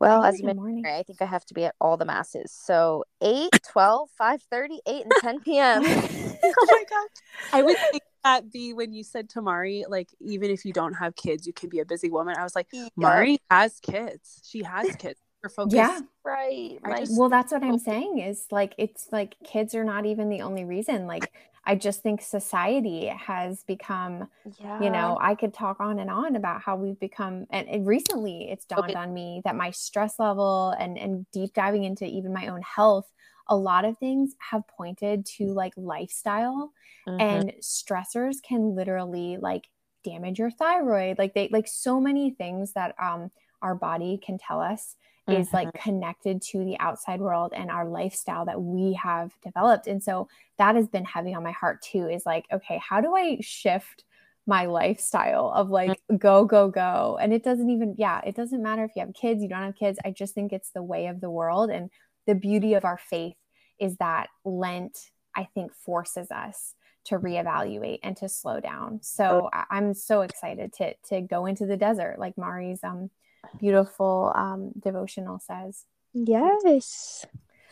Well, 0.00 0.22
as 0.22 0.40
a 0.40 0.44
missionary, 0.44 0.94
I 0.94 1.02
think 1.02 1.20
I 1.20 1.24
have 1.24 1.44
to 1.46 1.54
be 1.54 1.64
at 1.64 1.74
all 1.80 1.96
the 1.96 2.04
masses. 2.04 2.52
So 2.52 3.04
8, 3.20 3.50
12, 3.68 4.08
5 4.16 4.42
30, 4.42 4.80
8, 4.86 5.02
and 5.02 5.12
10 5.20 5.40
p.m. 5.40 5.82
oh 5.84 6.66
my 6.66 6.84
gosh. 6.88 7.08
I 7.52 7.62
would 7.62 7.76
think 7.90 8.02
that 8.22 8.52
be 8.52 8.74
when 8.74 8.92
you 8.92 9.02
said 9.02 9.28
to 9.30 9.42
Mari, 9.42 9.84
like, 9.88 10.08
even 10.20 10.50
if 10.50 10.64
you 10.64 10.72
don't 10.72 10.94
have 10.94 11.16
kids, 11.16 11.46
you 11.46 11.52
can 11.52 11.68
be 11.68 11.80
a 11.80 11.84
busy 11.84 12.10
woman. 12.10 12.36
I 12.38 12.44
was 12.44 12.54
like, 12.54 12.68
yeah. 12.72 12.88
Mari 12.96 13.38
has 13.50 13.80
kids. 13.80 14.40
She 14.44 14.62
has 14.62 14.94
kids. 14.96 15.18
Her 15.42 15.48
focus. 15.48 15.74
Yeah. 15.74 16.00
Right. 16.24 16.78
right. 16.82 17.00
Just, 17.00 17.18
well, 17.18 17.28
that's 17.28 17.52
what 17.52 17.62
I'm 17.62 17.78
saying 17.78 18.18
is 18.18 18.46
like, 18.50 18.74
it's 18.76 19.08
like 19.12 19.36
kids 19.44 19.74
are 19.74 19.84
not 19.84 20.04
even 20.04 20.28
the 20.28 20.42
only 20.42 20.64
reason. 20.64 21.06
Like, 21.06 21.32
I 21.68 21.74
just 21.74 22.02
think 22.02 22.22
society 22.22 23.06
has 23.08 23.62
become, 23.64 24.28
yeah. 24.58 24.82
you 24.82 24.88
know, 24.88 25.18
I 25.20 25.34
could 25.34 25.52
talk 25.52 25.80
on 25.80 25.98
and 25.98 26.10
on 26.10 26.34
about 26.34 26.62
how 26.62 26.76
we've 26.76 26.98
become, 26.98 27.46
and, 27.50 27.68
and 27.68 27.86
recently 27.86 28.48
it's 28.50 28.64
dawned 28.64 28.90
okay. 28.90 28.94
on 28.94 29.12
me 29.12 29.42
that 29.44 29.54
my 29.54 29.70
stress 29.70 30.18
level 30.18 30.74
and, 30.78 30.96
and 30.98 31.30
deep 31.30 31.52
diving 31.52 31.84
into 31.84 32.06
even 32.06 32.32
my 32.32 32.48
own 32.48 32.62
health 32.62 33.06
a 33.48 33.56
lot 33.56 33.84
of 33.84 33.96
things 33.98 34.34
have 34.38 34.66
pointed 34.68 35.24
to 35.24 35.46
like 35.46 35.72
lifestyle 35.76 36.72
mm-hmm. 37.06 37.20
and 37.20 37.52
stressors 37.62 38.42
can 38.42 38.74
literally 38.74 39.38
like 39.40 39.68
damage 40.04 40.38
your 40.38 40.50
thyroid 40.50 41.18
like 41.18 41.34
they 41.34 41.48
like 41.50 41.66
so 41.66 42.00
many 42.00 42.30
things 42.30 42.72
that 42.72 42.94
um 43.02 43.30
our 43.62 43.74
body 43.74 44.20
can 44.24 44.38
tell 44.38 44.60
us 44.60 44.96
mm-hmm. 45.28 45.40
is 45.40 45.52
like 45.52 45.68
mm-hmm. 45.68 45.90
connected 45.90 46.42
to 46.42 46.64
the 46.64 46.78
outside 46.80 47.20
world 47.20 47.52
and 47.54 47.70
our 47.70 47.88
lifestyle 47.88 48.44
that 48.46 48.60
we 48.60 48.94
have 48.94 49.32
developed 49.42 49.86
and 49.86 50.02
so 50.02 50.28
that 50.58 50.74
has 50.74 50.88
been 50.88 51.04
heavy 51.04 51.34
on 51.34 51.42
my 51.42 51.52
heart 51.52 51.80
too 51.82 52.08
is 52.08 52.24
like 52.26 52.44
okay 52.52 52.80
how 52.86 53.00
do 53.00 53.14
i 53.14 53.38
shift 53.40 54.04
my 54.46 54.64
lifestyle 54.64 55.52
of 55.54 55.68
like 55.68 55.90
mm-hmm. 55.90 56.16
go 56.16 56.44
go 56.44 56.68
go 56.68 57.18
and 57.20 57.32
it 57.32 57.44
doesn't 57.44 57.70
even 57.70 57.94
yeah 57.98 58.20
it 58.26 58.34
doesn't 58.34 58.62
matter 58.62 58.84
if 58.84 58.90
you 58.96 59.00
have 59.00 59.12
kids 59.14 59.42
you 59.42 59.48
don't 59.48 59.62
have 59.62 59.76
kids 59.76 59.98
i 60.04 60.10
just 60.10 60.34
think 60.34 60.52
it's 60.52 60.70
the 60.70 60.82
way 60.82 61.06
of 61.06 61.20
the 61.20 61.30
world 61.30 61.70
and 61.70 61.90
the 62.26 62.34
beauty 62.34 62.74
of 62.74 62.84
our 62.84 62.98
faith 62.98 63.36
is 63.78 63.96
that 63.96 64.28
Lent, 64.44 65.10
I 65.34 65.48
think, 65.54 65.74
forces 65.74 66.30
us 66.30 66.74
to 67.06 67.18
reevaluate 67.18 68.00
and 68.02 68.16
to 68.18 68.28
slow 68.28 68.60
down. 68.60 69.00
So. 69.02 69.48
I'm 69.70 69.94
so 69.94 70.22
excited 70.22 70.72
to 70.74 70.94
to 71.08 71.20
go 71.22 71.46
into 71.46 71.64
the 71.66 71.76
desert, 71.76 72.18
like 72.18 72.36
Mari's 72.36 72.84
um, 72.84 73.10
beautiful 73.58 74.32
um, 74.34 74.72
devotional 74.78 75.38
says. 75.38 75.84
Yes. 76.12 77.24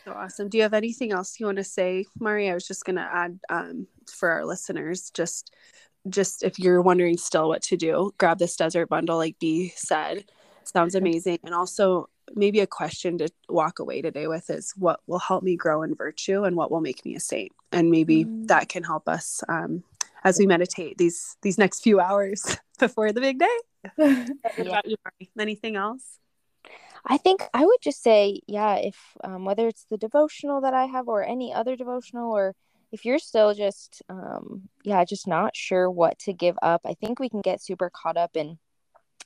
So 0.05 0.13
awesome. 0.13 0.49
Do 0.49 0.57
you 0.57 0.63
have 0.63 0.73
anything 0.73 1.11
else 1.11 1.39
you 1.39 1.45
want 1.45 1.57
to 1.57 1.63
say, 1.63 2.05
Mari? 2.19 2.49
I 2.49 2.53
was 2.53 2.67
just 2.67 2.85
going 2.85 2.95
to 2.95 3.01
add 3.01 3.39
um, 3.49 3.87
for 4.09 4.29
our 4.29 4.45
listeners, 4.45 5.11
just 5.11 5.53
just 6.09 6.43
if 6.43 6.57
you're 6.57 6.81
wondering 6.81 7.17
still 7.17 7.49
what 7.49 7.61
to 7.63 7.75
do, 7.75 8.13
grab 8.17 8.39
this 8.39 8.55
desert 8.55 8.87
bundle, 8.87 9.17
like 9.17 9.37
B 9.39 9.73
said. 9.75 10.23
Sounds 10.63 10.95
amazing. 10.95 11.39
And 11.43 11.53
also 11.53 12.07
maybe 12.35 12.59
a 12.59 12.67
question 12.67 13.17
to 13.17 13.29
walk 13.49 13.79
away 13.79 14.01
today 14.01 14.27
with 14.27 14.49
is 14.49 14.73
what 14.75 14.99
will 15.07 15.19
help 15.19 15.43
me 15.43 15.55
grow 15.55 15.81
in 15.83 15.95
virtue 15.95 16.43
and 16.43 16.55
what 16.55 16.71
will 16.71 16.81
make 16.81 17.03
me 17.05 17.15
a 17.15 17.19
saint 17.19 17.51
and 17.71 17.89
maybe 17.89 18.25
mm. 18.25 18.47
that 18.47 18.69
can 18.69 18.83
help 18.83 19.07
us 19.07 19.43
um, 19.49 19.83
as 20.23 20.37
we 20.37 20.45
meditate 20.45 20.97
these 20.97 21.37
these 21.41 21.57
next 21.57 21.81
few 21.81 21.99
hours 21.99 22.57
before 22.79 23.11
the 23.11 23.21
big 23.21 23.39
day 23.39 23.57
what 23.95 24.67
about 24.67 24.87
you 24.87 24.95
anything 25.39 25.75
else 25.75 26.19
i 27.05 27.17
think 27.17 27.41
i 27.53 27.65
would 27.65 27.79
just 27.81 28.01
say 28.01 28.39
yeah 28.47 28.75
if 28.75 28.97
um, 29.23 29.45
whether 29.45 29.67
it's 29.67 29.85
the 29.89 29.97
devotional 29.97 30.61
that 30.61 30.73
i 30.73 30.85
have 30.85 31.07
or 31.07 31.23
any 31.23 31.53
other 31.53 31.75
devotional 31.75 32.31
or 32.31 32.55
if 32.91 33.03
you're 33.03 33.19
still 33.19 33.53
just 33.53 34.01
um, 34.09 34.63
yeah 34.83 35.03
just 35.03 35.27
not 35.27 35.55
sure 35.55 35.89
what 35.89 36.17
to 36.19 36.33
give 36.33 36.57
up 36.61 36.81
i 36.85 36.93
think 36.93 37.19
we 37.19 37.29
can 37.29 37.41
get 37.41 37.61
super 37.61 37.89
caught 37.89 38.17
up 38.17 38.35
in 38.35 38.57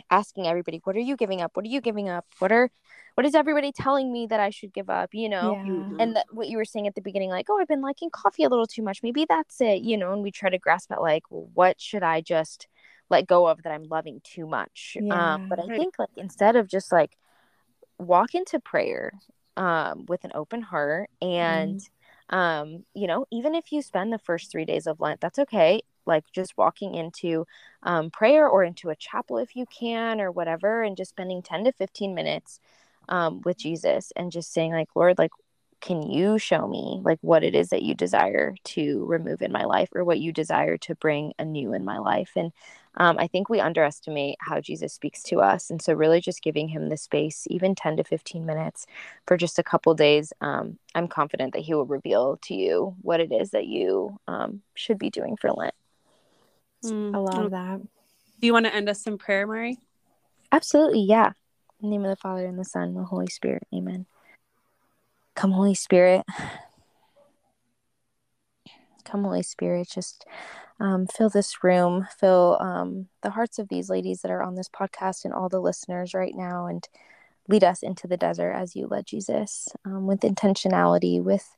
asking 0.09 0.47
everybody, 0.47 0.81
what 0.83 0.95
are 0.95 0.99
you 0.99 1.15
giving 1.15 1.41
up? 1.41 1.51
What 1.55 1.65
are 1.65 1.69
you 1.69 1.81
giving 1.81 2.09
up? 2.09 2.25
What 2.39 2.51
are 2.51 2.69
what 3.15 3.25
is 3.25 3.35
everybody 3.35 3.73
telling 3.73 4.11
me 4.11 4.27
that 4.27 4.39
I 4.39 4.51
should 4.51 4.73
give 4.73 4.89
up? 4.89 5.09
You 5.13 5.29
know, 5.29 5.53
Yeah. 5.53 5.97
And 5.99 6.15
that 6.15 6.25
what 6.31 6.47
you 6.47 6.57
were 6.57 6.65
saying 6.65 6.87
at 6.87 6.95
the 6.95 7.01
beginning, 7.01 7.29
like, 7.29 7.47
oh, 7.49 7.59
I've 7.59 7.67
been 7.67 7.81
liking 7.81 8.09
coffee 8.09 8.43
a 8.43 8.49
little 8.49 8.65
too 8.65 8.81
much. 8.81 9.03
Maybe 9.03 9.25
that's 9.27 9.59
it, 9.61 9.81
you 9.81 9.97
know. 9.97 10.13
And 10.13 10.23
we 10.23 10.31
try 10.31 10.49
to 10.49 10.57
grasp 10.57 10.91
at 10.91 11.01
like, 11.01 11.23
well, 11.29 11.49
what 11.53 11.79
should 11.79 12.03
I 12.03 12.21
just 12.21 12.67
let 13.11 13.27
go 13.27 13.47
of 13.47 13.63
that 13.63 13.73
I'm 13.73 13.83
loving 13.85 14.21
too 14.23 14.47
much? 14.47 14.97
Yeah. 14.99 15.35
Um, 15.35 15.47
but 15.49 15.59
I 15.59 15.67
Right. 15.67 15.77
think 15.77 15.99
like 15.99 16.09
instead 16.17 16.55
of 16.57 16.67
just 16.67 16.91
like 16.91 17.17
walk 17.99 18.35
into 18.35 18.59
prayer 18.59 19.13
um, 19.57 20.05
with 20.07 20.23
an 20.23 20.31
open 20.35 20.63
heart 20.63 21.09
and 21.21 21.81
um, 22.29 22.85
you 22.95 23.07
know, 23.07 23.25
even 23.31 23.55
if 23.55 23.71
you 23.73 23.81
spend 23.81 24.13
the 24.13 24.19
first 24.19 24.51
three 24.51 24.65
days 24.65 24.87
of 24.87 24.99
Lent, 25.01 25.21
that's 25.21 25.39
okay. 25.39 25.81
Like 26.05 26.25
just 26.33 26.57
walking 26.57 26.95
into 26.95 27.45
um, 27.83 28.09
prayer 28.11 28.47
or 28.47 28.63
into 28.63 28.89
a 28.89 28.95
chapel 28.95 29.37
if 29.37 29.55
you 29.55 29.65
can 29.67 30.21
or 30.21 30.31
whatever, 30.31 30.83
and 30.83 30.97
just 30.97 31.11
spending 31.11 31.41
10 31.43 31.65
to 31.65 31.73
15 31.73 32.15
minutes 32.15 32.59
um, 33.09 33.41
with 33.43 33.57
Jesus 33.57 34.13
and 34.15 34.31
just 34.31 34.53
saying, 34.53 34.71
like, 34.71 34.89
Lord, 34.95 35.17
like, 35.19 35.31
can 35.81 36.03
you 36.03 36.37
show 36.37 36.67
me 36.67 37.01
like 37.03 37.19
what 37.21 37.43
it 37.43 37.55
is 37.55 37.69
that 37.69 37.83
you 37.83 37.95
desire 37.95 38.55
to 38.63 39.03
remove 39.05 39.41
in 39.41 39.51
my 39.51 39.65
life 39.65 39.89
or 39.95 40.03
what 40.03 40.19
you 40.19 40.31
desire 40.31 40.77
to 40.77 40.95
bring 40.95 41.33
anew 41.39 41.73
in 41.73 41.83
my 41.83 41.97
life? 41.97 42.31
And 42.35 42.51
um, 42.95 43.17
I 43.19 43.27
think 43.27 43.49
we 43.49 43.59
underestimate 43.59 44.35
how 44.39 44.59
Jesus 44.59 44.93
speaks 44.93 45.23
to 45.23 45.39
us. 45.39 45.69
And 45.69 45.81
so, 45.81 45.93
really, 45.93 46.19
just 46.19 46.41
giving 46.41 46.67
him 46.67 46.89
the 46.89 46.97
space, 46.97 47.45
even 47.49 47.73
10 47.75 47.97
to 47.97 48.03
15 48.03 48.45
minutes 48.45 48.85
for 49.25 49.37
just 49.37 49.59
a 49.59 49.63
couple 49.63 49.93
days, 49.93 50.33
um, 50.41 50.77
I'm 50.93 51.07
confident 51.07 51.53
that 51.53 51.61
he 51.61 51.73
will 51.73 51.85
reveal 51.85 52.37
to 52.43 52.53
you 52.53 52.95
what 53.01 53.19
it 53.19 53.31
is 53.31 53.51
that 53.51 53.67
you 53.67 54.19
um, 54.27 54.61
should 54.75 54.99
be 54.99 55.09
doing 55.09 55.37
for 55.37 55.51
Lent. 55.51 55.73
Mm. 56.83 57.15
I 57.15 57.17
love 57.17 57.51
that. 57.51 57.79
Do 58.39 58.47
you 58.47 58.53
want 58.53 58.65
to 58.65 58.75
end 58.75 58.89
us 58.89 59.05
in 59.07 59.17
prayer, 59.17 59.47
Mari? 59.47 59.77
Absolutely, 60.51 61.03
yeah. 61.03 61.31
In 61.81 61.89
the 61.89 61.97
name 61.97 62.03
of 62.03 62.09
the 62.09 62.15
Father 62.15 62.45
and 62.45 62.59
the 62.59 62.65
Son 62.65 62.89
and 62.89 62.97
the 62.97 63.03
Holy 63.03 63.27
Spirit. 63.27 63.63
Amen. 63.73 64.05
Come, 65.35 65.51
Holy 65.51 65.75
Spirit. 65.75 66.23
Come, 69.05 69.23
Holy 69.23 69.43
Spirit. 69.43 69.89
Just 69.89 70.25
um, 70.81 71.05
fill 71.05 71.29
this 71.29 71.63
room, 71.63 72.07
fill 72.17 72.57
um, 72.59 73.07
the 73.21 73.29
hearts 73.29 73.59
of 73.59 73.69
these 73.69 73.89
ladies 73.89 74.21
that 74.21 74.31
are 74.31 74.41
on 74.41 74.55
this 74.55 74.67
podcast 74.67 75.25
and 75.25 75.33
all 75.33 75.47
the 75.47 75.61
listeners 75.61 76.13
right 76.15 76.33
now, 76.35 76.65
and 76.65 76.89
lead 77.47 77.63
us 77.63 77.83
into 77.83 78.07
the 78.07 78.17
desert 78.17 78.51
as 78.53 78.75
you 78.75 78.87
led 78.87 79.05
Jesus 79.05 79.69
um, 79.85 80.07
with 80.07 80.21
intentionality, 80.21 81.21
with 81.21 81.55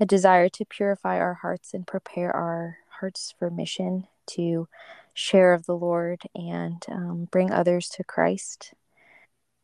a 0.00 0.06
desire 0.06 0.48
to 0.48 0.64
purify 0.64 1.18
our 1.18 1.34
hearts 1.34 1.74
and 1.74 1.86
prepare 1.86 2.34
our 2.34 2.78
hearts 3.00 3.34
for 3.38 3.50
mission 3.50 4.06
to 4.26 4.68
share 5.12 5.52
of 5.52 5.66
the 5.66 5.76
Lord 5.76 6.22
and 6.34 6.82
um, 6.88 7.28
bring 7.30 7.52
others 7.52 7.88
to 7.90 8.04
Christ. 8.04 8.72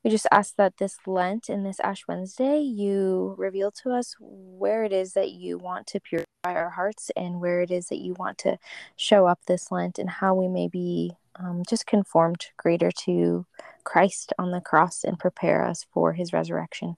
We 0.05 0.11
just 0.11 0.29
ask 0.31 0.55
that 0.57 0.77
this 0.79 0.97
Lent 1.07 1.49
and 1.49 1.67
this 1.67 1.81
Ash 1.81 2.07
Wednesday, 2.07 2.61
you 2.61 3.35
reveal 3.37 3.73
to 3.83 3.91
us 3.91 4.15
where 4.21 4.85
it 4.85 4.93
is 4.93 5.15
that 5.15 5.33
you 5.33 5.59
want 5.59 5.87
to 5.89 6.01
purify 6.01 6.27
our 6.45 6.71
hearts 6.71 7.11
and 7.17 7.41
where 7.41 7.63
it 7.63 7.71
is 7.71 7.89
that 7.89 7.99
you 7.99 8.15
want 8.15 8.39
to 8.39 8.59
show 8.97 9.27
up 9.27 9.41
this 9.47 9.73
Lent 9.73 9.99
and 9.99 10.09
how 10.09 10.35
we 10.35 10.47
may 10.47 10.69
be 10.69 11.13
um, 11.37 11.63
just 11.69 11.87
conformed 11.87 12.47
greater 12.57 12.91
to 13.05 13.45
Christ 13.85 14.33
on 14.39 14.53
the 14.53 14.61
cross 14.61 15.03
and 15.03 15.19
prepare 15.19 15.65
us 15.65 15.85
for 15.93 16.13
his 16.13 16.33
resurrection. 16.33 16.97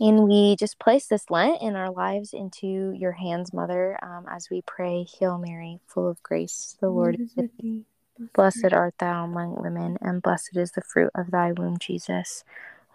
And 0.00 0.24
we 0.24 0.56
just 0.56 0.78
place 0.78 1.06
this 1.06 1.30
Lent 1.30 1.62
in 1.62 1.76
our 1.76 1.90
lives 1.90 2.32
into 2.34 2.92
your 2.92 3.12
hands, 3.12 3.52
Mother, 3.52 3.98
um, 4.02 4.26
as 4.28 4.50
we 4.50 4.62
pray, 4.62 5.06
Hail 5.18 5.38
Mary, 5.38 5.80
full 5.86 6.08
of 6.08 6.22
grace, 6.22 6.76
the 6.80 6.90
Lord 6.90 7.18
is 7.20 7.34
with 7.36 7.46
thee. 7.58 7.84
Blessed 8.34 8.72
art 8.72 8.94
thou 8.98 9.24
among 9.24 9.60
women, 9.62 9.98
and 10.00 10.22
blessed 10.22 10.56
is 10.56 10.72
the 10.72 10.80
fruit 10.80 11.10
of 11.14 11.30
thy 11.30 11.52
womb, 11.52 11.78
Jesus. 11.78 12.44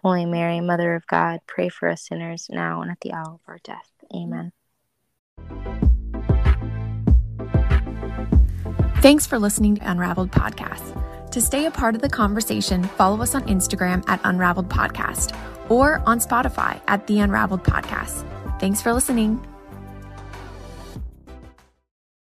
Holy 0.02 0.26
Mary, 0.26 0.60
Mother 0.60 0.94
of 0.94 1.06
God, 1.06 1.40
pray 1.46 1.68
for 1.68 1.88
us 1.88 2.02
sinners 2.02 2.48
now 2.50 2.82
and 2.82 2.90
at 2.90 3.00
the 3.00 3.12
hour 3.12 3.34
of 3.34 3.40
our 3.46 3.58
death. 3.62 3.90
Amen. 4.14 4.52
Thanks 9.00 9.26
for 9.26 9.38
listening 9.38 9.76
to 9.76 9.90
Unraveled 9.90 10.32
Podcast. 10.32 10.98
To 11.30 11.40
stay 11.40 11.66
a 11.66 11.70
part 11.70 11.94
of 11.94 12.02
the 12.02 12.08
conversation, 12.08 12.84
follow 12.84 13.22
us 13.22 13.34
on 13.34 13.42
Instagram 13.44 14.04
at 14.08 14.20
Unraveled 14.24 14.68
Podcast 14.68 15.36
or 15.68 16.02
on 16.04 16.18
Spotify 16.18 16.80
at 16.88 17.06
The 17.06 17.20
Unraveled 17.20 17.64
Podcast. 17.64 18.28
Thanks 18.60 18.80
for 18.80 18.92
listening. 18.92 19.44